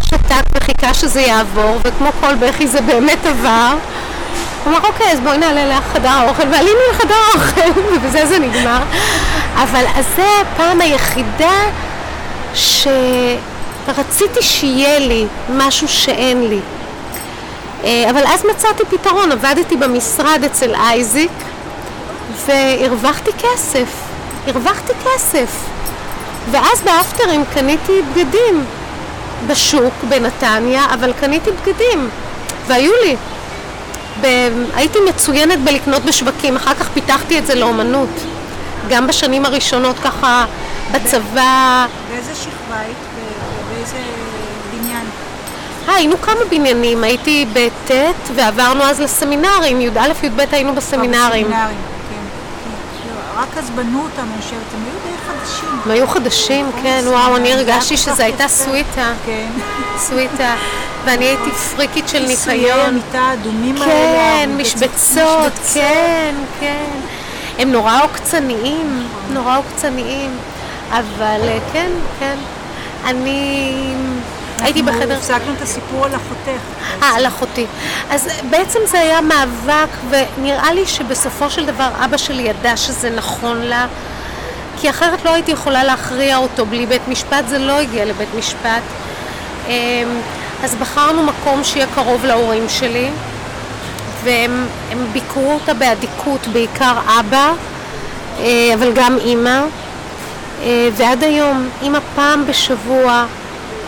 [0.05, 3.75] שתק וחיכה שזה יעבור, וכמו כל בכי זה באמת עבר.
[4.65, 8.83] הוא אמר, אוקיי, אז בואי נעלה לחדר האוכל, ועלינו לחדר האוכל, ובזה זה נגמר.
[9.55, 11.61] אבל אז זה הפעם היחידה
[12.55, 16.61] שרציתי שיהיה לי משהו שאין לי.
[17.85, 21.31] אה, אבל אז מצאתי פתרון, עבדתי במשרד אצל אייזיק
[22.47, 23.89] והרווחתי כסף,
[24.47, 25.49] הרווחתי כסף.
[26.51, 28.65] ואז באפטרים קניתי בגדים
[29.47, 32.09] בשוק בנתניה, אבל קניתי בגדים,
[32.67, 33.17] והיו לי.
[34.21, 34.27] ב-
[34.75, 38.09] הייתי מצוינת בלקנות בשווקים, אחר כך פיתחתי את זה לאומנות.
[38.89, 40.45] גם בשנים הראשונות ככה
[40.93, 42.97] בצבא, באיזה שכבה היית?
[43.75, 43.97] באיזה
[45.89, 47.91] היינו כמה בניינים, הייתי בט'
[48.35, 51.47] ועברנו אז לסמינרים, י"א י"ב היינו בסמינרים.
[51.47, 51.77] בסמינרים, כן.
[52.11, 53.09] כן.
[53.09, 55.69] לא, רק אז בנו אותם, אני חושבת, הם היו די חדשים.
[55.85, 58.49] הם היו חדשים, כן, וואו, אני הרגשתי שזו הייתה.
[58.49, 59.49] סוויטה, כן.
[59.97, 60.55] סוויטה,
[61.05, 62.81] ואני הייתי פריקית של כיסויי ניקיון.
[62.81, 63.87] המיטה האדומים האלה.
[63.87, 66.91] כן, משבצות, כן, כן.
[67.59, 70.31] הם נורא עוקצניים, נורא עוקצניים.
[70.93, 72.37] אבל אה, כן, כן.
[73.05, 73.95] אני
[74.63, 75.17] הייתי בחדר...
[75.17, 76.63] הפסקנו את הסיפור על אחותך.
[77.03, 77.67] אה, על אחותי.
[78.11, 83.61] אז בעצם זה היה מאבק, ונראה לי שבסופו של דבר אבא שלי ידע שזה נכון
[83.61, 83.87] לה,
[84.81, 88.83] כי אחרת לא הייתי יכולה להכריע אותו בלי בית משפט, זה לא הגיע לבית משפט.
[89.69, 89.73] אמ,
[90.65, 93.09] אז בחרנו מקום שיהיה קרוב להורים שלי,
[94.25, 97.53] והם הם ביקרו אותה באדיקות, בעיקר אבא,
[98.39, 99.61] אה, אבל גם אימא.
[100.63, 103.25] אה, ועד היום, אימא פעם בשבוע,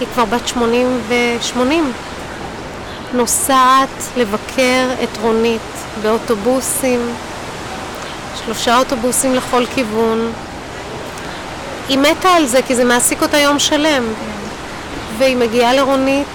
[0.05, 1.59] היא כבר בת 80 ו-80,
[3.13, 5.61] נוסעת לבקר את רונית
[6.03, 7.01] באוטובוסים,
[8.45, 10.33] שלושה אוטובוסים לכל כיוון.
[11.89, 14.05] היא מתה על זה כי זה מעסיק אותה יום שלם.
[15.19, 16.27] והיא מגיעה לרונית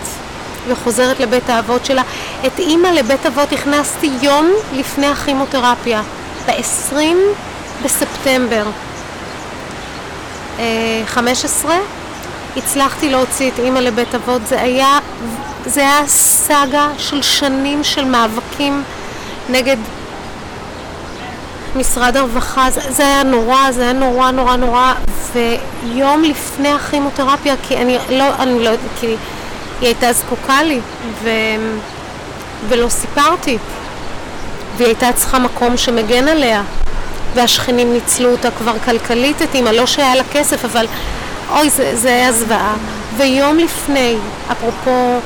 [0.68, 2.04] וחוזרת לבית האבות שלה.
[2.46, 6.02] את אימא לבית אבות הכנסתי יום לפני הכימותרפיה,
[6.48, 6.96] ב-20
[7.84, 8.64] בספטמבר
[10.60, 11.76] אה, 15.
[12.64, 15.00] הצלחתי להוציא את אימא לבית אבות, זה היה,
[15.66, 18.84] זה היה סאגה של שנים של מאבקים
[19.50, 19.78] נגד
[21.76, 24.94] משרד הרווחה, זה, זה היה נורא, זה היה נורא נורא נורא,
[25.34, 29.18] ויום לפני הכימותרפיה, כי אני לא, אני לא, כי היא
[29.82, 30.80] הייתה זקוקה לי,
[31.24, 31.30] ו,
[32.68, 33.58] ולא סיפרתי,
[34.78, 36.62] והיא הייתה צריכה מקום שמגן עליה,
[37.36, 40.86] והשכנים ניצלו אותה כבר כלכלית את אימא, לא שהיה לה כסף, אבל
[41.52, 42.74] אוי, זה, זה היה זוועה.
[43.18, 44.16] ויום לפני,
[44.52, 45.20] אפרופו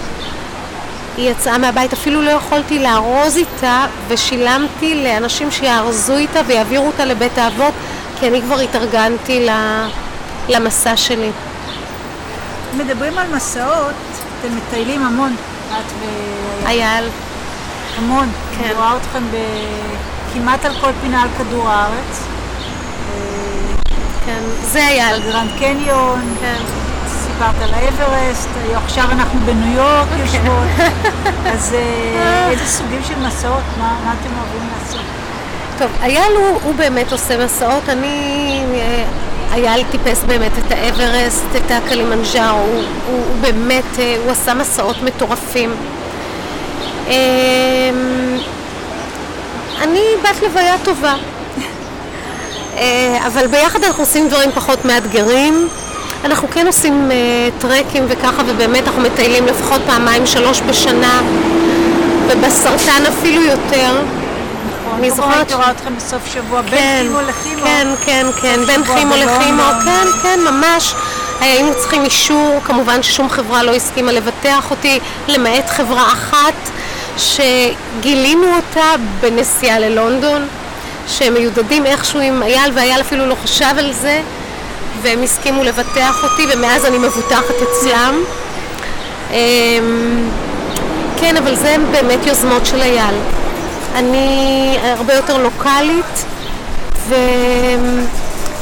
[1.18, 7.38] היא יצאה מהבית, אפילו לא יכולתי לארוז איתה ושילמתי לאנשים שיארזו איתה ויעבירו אותה לבית
[7.38, 7.74] האבות
[8.20, 9.88] כי אני כבר התארגנתי ל-
[10.50, 11.30] למסע שלי.
[12.78, 13.94] מדברים על מסעות,
[14.42, 15.36] אתם מטיילים המון,
[15.72, 16.06] את ו...
[16.68, 17.06] אייל,
[17.98, 18.30] המון.
[18.58, 18.64] כן.
[18.64, 19.36] אני רואה אתכם ב...
[20.34, 22.24] כמעט על כל פינה על כדור הארץ.
[24.26, 25.22] כן, זה אייל.
[25.22, 26.62] גרנד קניון, כן.
[27.08, 30.22] סיפרת על האוורסט, עכשיו אנחנו בניו יורק אוקיי.
[30.22, 30.88] יושבות.
[31.54, 35.02] אז אה, איזה סוגים של מסעות, מה מה אתם אוהבים לעשות?
[35.78, 39.04] טוב, אייל הוא, הוא באמת עושה מסעות, אני, אה,
[39.54, 45.02] אייל טיפס באמת את האברסט, את הקלימנג'ארו, הוא, הוא, הוא באמת, אה, הוא עשה מסעות
[45.04, 45.76] מטורפים.
[47.08, 47.14] אמ,
[49.82, 51.16] אני בת לוויה טובה, אה,
[53.28, 55.68] אבל ביחד אנחנו עושים דברים פחות מאתגרים.
[56.26, 61.22] אנחנו כן עושים uh, טרקים וככה, ובאמת אנחנו מטיילים לפחות פעמיים שלוש בשנה,
[62.28, 64.02] ובסרטן אפילו יותר.
[64.96, 65.36] אני זוכרת...
[65.36, 67.64] הייתי רואה אתכם בסוף שבוע, בין כן, כימו לכימו.
[67.64, 70.94] כן, כן, כן, בין כימו לכימו, כן, כן, ממש.
[71.42, 76.54] היינו צריכים אישור, כמובן ששום חברה לא הסכימה לבטח אותי, למעט חברה אחת
[77.18, 80.48] שגילינו אותה בנסיעה ללונדון,
[81.08, 84.22] שהם מיודדים איכשהו עם אייל, ואייל אפילו לא חשב על זה,
[85.02, 88.24] והם הסכימו לבטח אותי, ומאז אני מבוטחת אצלם.
[89.32, 90.30] אמ,
[91.18, 93.16] כן, אבל זה באמת יוזמות של אייל.
[93.96, 96.26] אני הרבה יותר לוקאלית,
[97.10, 97.16] ו...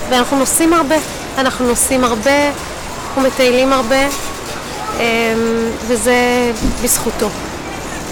[0.10, 0.96] ואנחנו נוסעים הרבה.
[1.38, 2.48] אנחנו נוסעים הרבה,
[3.08, 4.06] אנחנו מטיילים הרבה,
[5.00, 5.02] אמ,
[5.88, 6.16] וזה
[6.84, 7.30] בזכותו.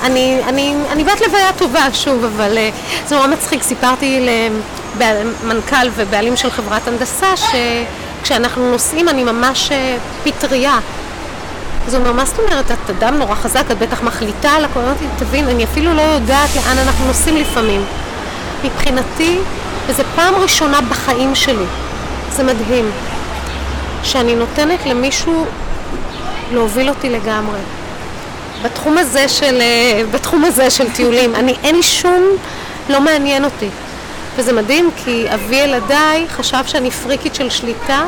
[0.02, 2.70] אני, אני, אני בת לוויה טובה, שוב, אבל אה,
[3.08, 3.64] זה נורא מצחיק.
[3.64, 4.28] סיפרתי
[5.00, 10.80] למנכ"ל ובעלים של חברת הנדסה שכשאנחנו נוסעים אני ממש אה, פטריה.
[11.88, 14.80] אז הוא אומר, מה זאת אומרת, את אדם נורא חזק, את בטח מחליטה על הכל.
[14.80, 17.86] אמרתי, תבין, אני אפילו לא יודעת לאן אנחנו נוסעים לפעמים.
[18.64, 19.40] מבחינתי,
[19.88, 21.66] וזו פעם ראשונה בחיים שלי,
[22.32, 22.92] זה מדהים,
[24.04, 25.46] שאני נותנת למישהו
[26.52, 27.60] להוביל אותי לגמרי.
[28.64, 32.24] בתחום הזה של, אה, בתחום הזה של טיולים, אני, אין לי שום,
[32.90, 33.70] לא מעניין אותי.
[34.36, 38.06] וזה מדהים כי אבי ילדיי חשב שאני פריקית של שליטה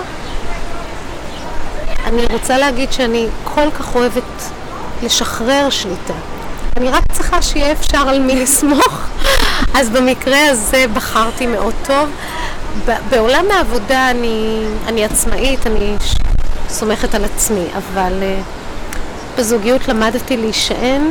[2.06, 4.52] אני רוצה להגיד שאני כל כך אוהבת
[5.04, 6.14] לשחרר שליטה.
[6.78, 9.00] אני רק צריכה שיהיה אפשר על מי לסמוך,
[9.78, 12.10] אז במקרה הזה בחרתי מאוד טוב.
[13.10, 15.96] בעולם העבודה אני, אני עצמאית, אני
[16.70, 18.61] סומכת על עצמי, אבל uh,
[19.38, 21.02] בזוגיות למדתי להישען,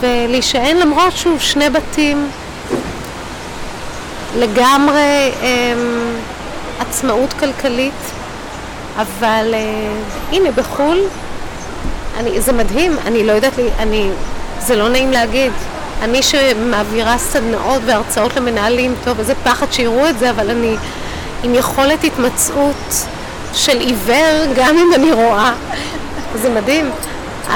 [0.00, 2.28] ולהישען למרות שהוא שני בתים,
[4.38, 5.44] לגמרי um,
[6.80, 7.92] עצמאות כלכלית.
[8.96, 10.98] אבל uh, הנה בחו"ל,
[12.16, 14.10] אני, זה מדהים, אני לא יודעת, לי, אני,
[14.58, 15.52] זה לא נעים להגיד.
[16.02, 20.76] אני שמעבירה סדנאות והרצאות למנהלים, טוב, איזה פחד שיראו את זה, אבל אני
[21.42, 23.06] עם יכולת התמצאות
[23.54, 25.52] של עיוור, גם אם אני רואה.
[26.36, 26.90] זה מדהים.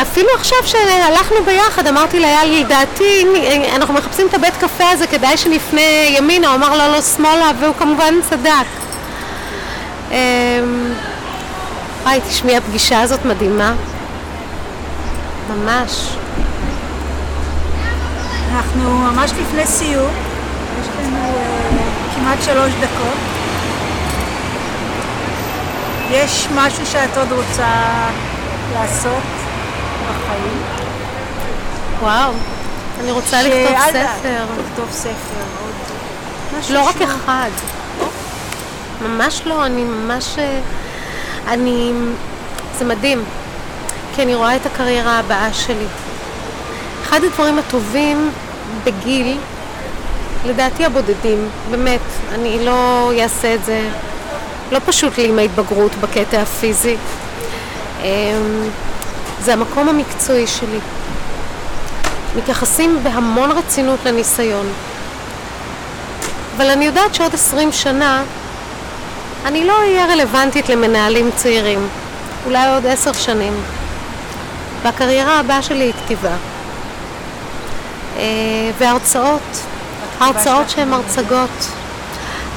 [0.02, 3.24] אפילו עכשיו שהלכנו ביחד, אמרתי לאייל, לדעתי,
[3.76, 7.74] אנחנו מחפשים את הבית קפה הזה, כדאי שנפנה ימינה, הוא אמר לא, לא, שמאלה, והוא
[7.78, 8.50] כמובן צדק.
[10.10, 10.16] אמ,
[12.02, 13.74] וואי, תשמעי, הפגישה הזאת מדהימה.
[15.50, 16.10] ממש.
[18.52, 20.08] אנחנו ממש לפני סיור,
[20.80, 23.18] יש לנו uh, כמעט שלוש דקות.
[26.10, 28.08] יש משהו שאת עוד רוצה
[28.74, 29.22] לעשות
[30.04, 30.62] בחיים?
[32.00, 32.32] וואו,
[33.00, 34.44] אני רוצה לכתוב ספר.
[34.60, 35.74] לכתוב ספר, עוד
[36.70, 37.50] לא רק אחד.
[39.02, 40.38] ממש לא, אני ממש...
[40.38, 40.60] אה,
[41.48, 41.92] אני...
[42.78, 43.24] זה מדהים,
[44.14, 45.86] כי אני רואה את הקריירה הבאה שלי.
[47.02, 48.30] אחד הדברים הטובים
[48.84, 49.38] בגיל,
[50.46, 52.00] לדעתי הבודדים, באמת,
[52.34, 53.88] אני לא אעשה את זה,
[54.72, 56.96] לא פשוט לי עם ההתבגרות בקטע הפיזי.
[58.02, 58.68] אמ,
[59.44, 60.78] זה המקום המקצועי שלי.
[62.36, 64.66] מתייחסים בהמון רצינות לניסיון.
[66.56, 68.22] אבל אני יודעת שעוד עשרים שנה
[69.44, 71.88] אני לא אהיה רלוונטית למנהלים צעירים,
[72.46, 73.52] אולי עוד עשר שנים.
[74.82, 76.36] והקריירה הבאה שלי היא כתיבה.
[78.16, 78.22] אה,
[78.78, 79.60] והרצאות,
[80.20, 81.66] הרצאות שהן הרצגות.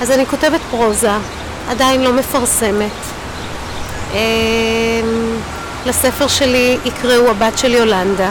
[0.02, 1.12] אז אני כותבת פרוזה,
[1.70, 3.03] עדיין לא מפרסמת.
[4.14, 4.20] אה,
[5.86, 8.30] לספר שלי יקראו הבת שלי יולנדה.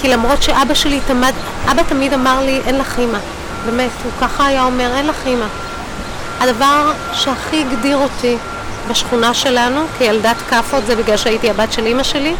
[0.00, 1.34] כי למרות שאבא שלי תמיד,
[1.70, 3.18] אבא תמיד אמר לי, אין לך אימא.
[3.66, 5.46] באמת, הוא ככה היה אומר, אין לך אימא.
[6.40, 8.36] הדבר שהכי הגדיר אותי
[8.90, 12.34] בשכונה שלנו כילדת כאפות זה בגלל שהייתי הבת של אימא שלי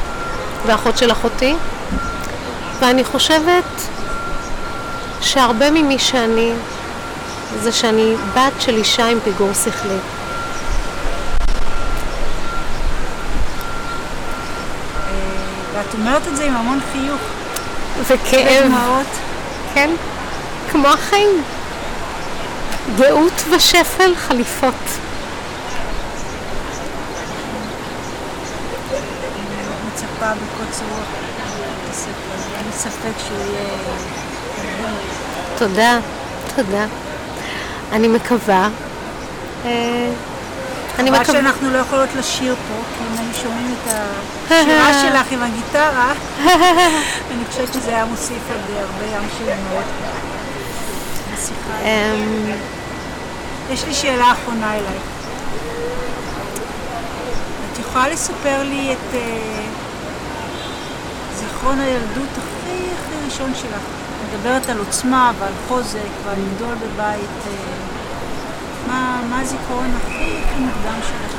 [0.66, 1.54] ואחות של אחותי
[2.80, 3.64] ואני חושבת
[5.20, 6.52] שהרבה ממי שאני
[7.60, 9.98] זה שאני בת של אישה עם פיגור שכלי.
[15.92, 17.20] ואת אומרת את זה עם המון חיוך.
[18.06, 18.72] וכאב.
[19.74, 19.90] כן,
[20.70, 21.42] כמו החיים.
[22.96, 24.74] גאות ושפל חליפות.
[29.86, 31.06] מצפה בקוצר רוח
[32.58, 33.68] אין ספק שהוא יהיה...
[35.58, 35.98] תודה,
[36.56, 36.86] תודה.
[37.92, 38.68] אני מקווה
[40.94, 41.38] אה, אני רק מקווה...
[41.38, 43.92] שאנחנו לא יכולות לשיר פה, כי אם היו שומעים את
[44.50, 46.12] השירה שלך עם הגיטרה,
[47.30, 49.52] אני חושבת שזה היה מוסיף עוד הרבה ים של
[51.34, 51.82] בשיחה.
[51.82, 52.50] אמ,
[53.70, 55.02] יש לי שאלה אחרונה אלייך.
[57.72, 59.64] את יכולה לספר לי את אה,
[61.34, 63.82] זיכרון הילדות הכי הכי ראשון שלך?
[64.28, 67.54] מדברת על עוצמה ועל חוזק ועל לגדול בבית.
[69.30, 71.36] מה, הזיכרון הכי מוקדם שלך?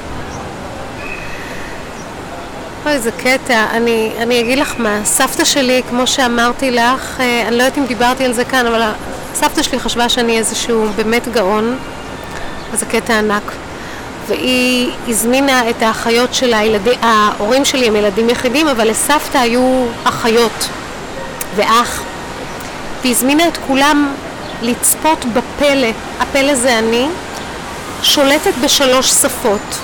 [2.86, 3.66] אוי, זה קטע.
[3.72, 7.86] אני, אני אגיד לך מה, סבתא שלי, כמו שאמרתי לך, אה, אני לא יודעת אם
[7.86, 8.82] דיברתי על זה כאן, אבל
[9.34, 11.78] סבתא שלי חשבה שאני איזשהו באמת גאון,
[12.72, 13.52] וזה קטע ענק.
[14.28, 20.70] והיא הזמינה את האחיות של הילדים, ההורים שלי הם ילדים יחידים, אבל לסבתא היו אחיות
[21.56, 22.04] ואח.
[23.02, 24.14] והיא הזמינה את כולם
[24.62, 25.88] לצפות בפלא,
[26.20, 27.08] הפלא זה אני,
[28.04, 29.78] שולטת בשלוש שפות,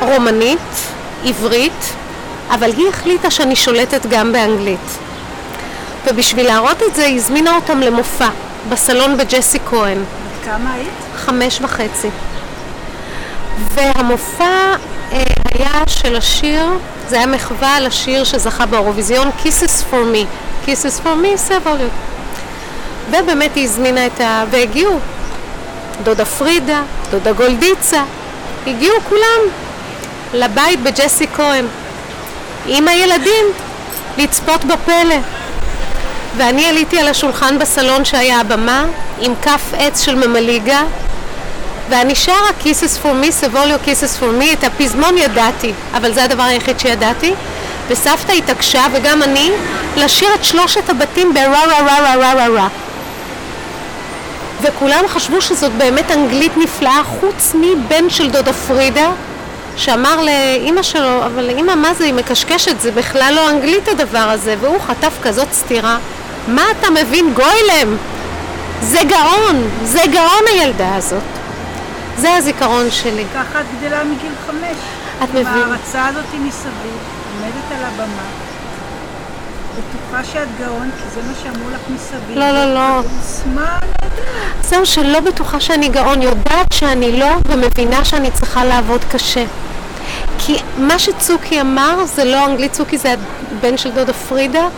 [0.00, 0.58] רומנית,
[1.24, 1.92] עברית,
[2.50, 4.98] אבל היא החליטה שאני שולטת גם באנגלית.
[6.06, 8.28] ובשביל להראות את זה היא הזמינה אותם למופע
[8.68, 9.98] בסלון בג'סי כהן,
[10.44, 10.88] כמה היית?
[11.16, 12.08] חמש וחצי.
[13.74, 14.74] והמופע
[15.12, 15.22] אה,
[15.54, 16.66] היה של השיר,
[17.08, 20.24] זה היה מחווה על השיר שזכה באירוויזיון Kisses for me,
[20.66, 21.90] Kisses for me, סבוליות.
[23.10, 24.44] ובאמת היא הזמינה את ה...
[24.50, 25.00] והגיעו
[26.02, 28.02] דודה פרידה, דודה גולדיצה,
[28.66, 29.40] הגיעו כולם
[30.34, 31.66] לבית בג'סי כהן
[32.66, 33.46] עם הילדים
[34.18, 35.16] לצפות בפלא.
[36.36, 38.84] ואני עליתי על השולחן בסלון שהיה הבמה
[39.20, 40.82] עם כף עץ של ממליגה
[41.88, 46.42] ואני שרה Kisses for me, סבוליו Kisses for me, את הפזמון ידעתי, אבל זה הדבר
[46.42, 47.34] היחיד שידעתי
[47.88, 49.50] וסבתא התעקשה וגם אני
[49.96, 52.68] לשיר את שלושת הבתים ברה רה רה רה רה רה רה
[54.68, 59.10] וכולם חשבו שזאת באמת אנגלית נפלאה חוץ מבן של דודה פרידה
[59.76, 64.54] שאמר לאימא שלו, אבל אימא מה זה, היא מקשקשת, זה בכלל לא אנגלית הדבר הזה
[64.60, 65.98] והוא חטף כזאת סתירה
[66.48, 67.96] מה אתה מבין גוילם?
[68.80, 71.22] זה גאון, זה גאון הילדה הזאת
[72.18, 74.76] זה הזיכרון שלי ככה את גדלה מגיל חמש.
[75.24, 75.50] את מבינה?
[75.50, 76.98] ההערצה הזאת מסביב,
[77.34, 78.22] עומדת על הבמה,
[79.78, 82.38] בטוחה שאת גאון, כי זה מה שאמרו לך מסביב.
[82.38, 83.02] לא, לא, לא.
[84.62, 89.44] זהו שלא בטוחה שאני גאון, יודעת שאני לא ומבינה שאני צריכה לעבוד קשה.
[90.38, 93.14] כי מה שצוקי אמר זה לא אנגלית, צוקי זה
[93.52, 94.68] הבן של דודה פרידה,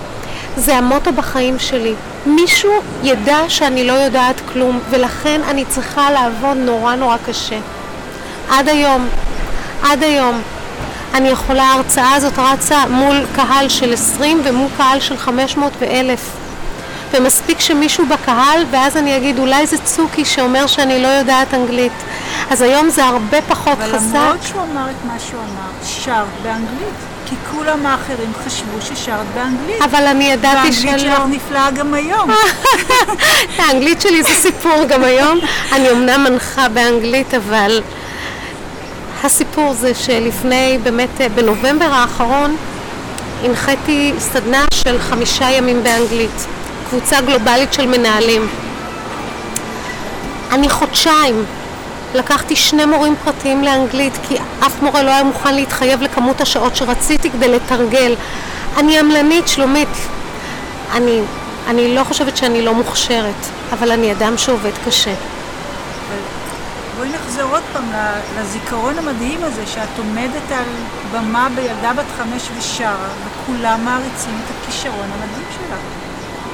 [0.57, 1.95] זה המוטו בחיים שלי.
[2.27, 2.73] מישהו
[3.03, 7.59] ידע שאני לא יודעת כלום, ולכן אני צריכה לעבוד נורא נורא קשה.
[8.51, 9.09] עד היום,
[9.83, 10.43] עד היום.
[11.15, 16.41] אני יכולה, ההרצאה הזאת רצה מול קהל של 20 ומול קהל של 500 ו-1000.
[17.13, 21.93] ומספיק שמישהו בקהל, ואז אני אגיד, אולי זה צוקי שאומר שאני לא יודעת אנגלית.
[22.51, 24.15] אז היום זה הרבה פחות אבל חזק.
[24.15, 26.95] למרות שהוא אמר את מה שהוא אמר, שרת באנגלית.
[27.27, 29.83] כי כולם האחרים חשבו ששרת באנגלית.
[29.83, 30.99] אבל אני ידעתי והאנגלית שלא.
[30.99, 32.31] שלך נפלאה גם היום.
[33.59, 35.39] האנגלית שלי זה סיפור גם היום.
[35.73, 37.83] אני אמנם מנחה באנגלית, אבל
[39.25, 42.57] הסיפור זה שלפני, באמת, בנובמבר האחרון,
[43.45, 46.47] הנחיתי סדנה של חמישה ימים באנגלית.
[46.91, 48.49] קבוצה גלובלית של מנהלים.
[50.53, 51.45] אני חודשיים
[52.15, 57.31] לקחתי שני מורים פרטיים לאנגלית כי אף מורה לא היה מוכן להתחייב לכמות השעות שרציתי
[57.31, 58.15] כדי לתרגל.
[58.77, 59.89] אני עמלנית, שלומית.
[60.93, 61.21] אני,
[61.67, 65.15] אני לא חושבת שאני לא מוכשרת, אבל אני אדם שעובד קשה.
[67.01, 67.85] בואי נחזור עוד פעם
[68.39, 70.65] לזיכרון המדהים הזה שאת עומדת על
[71.13, 75.79] במה בילדה בת חמש ושרה וכולם מעריצים את הכישרון המדהים שלך.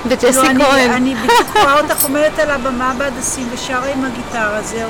[0.06, 0.90] וג'סי כאילו, כהן.
[0.90, 4.84] אני בדיוק רואה אותך עומדת על הבמה בהדסים ושרה עם הגיטרה, זה,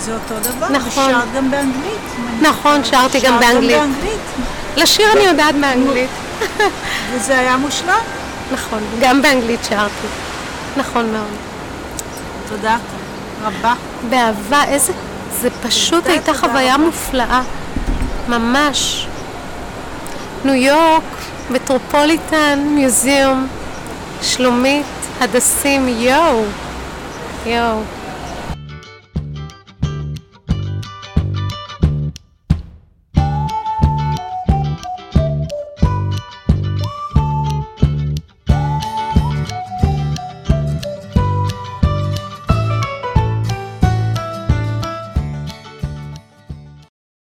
[0.00, 0.68] זה אותו דבר.
[0.68, 1.10] נכון.
[1.10, 2.00] ושרת גם באנגלית.
[2.42, 2.84] נכון.
[2.84, 3.78] שרתי גם באנגלית.
[3.78, 4.20] באנגלית.
[4.76, 6.10] לשיר אני יודעת באנגלית.
[7.10, 8.00] וזה היה מושלם.
[8.52, 10.06] נכון, גם באנגלית שרתי.
[10.76, 11.36] נכון מאוד.
[12.48, 12.76] תודה
[13.46, 13.74] רבה.
[14.10, 14.92] באהבה, איזה...
[15.40, 16.84] זה פשוט תודה, הייתה תודה חוויה רבה.
[16.84, 17.42] מופלאה.
[18.28, 19.06] ממש.
[20.44, 21.02] ניו יורק,
[21.50, 23.46] מטרופוליטן, מיוזיאום,
[24.22, 24.86] שלומית,
[25.20, 26.44] הדסים, יואו.
[27.46, 27.80] יואו.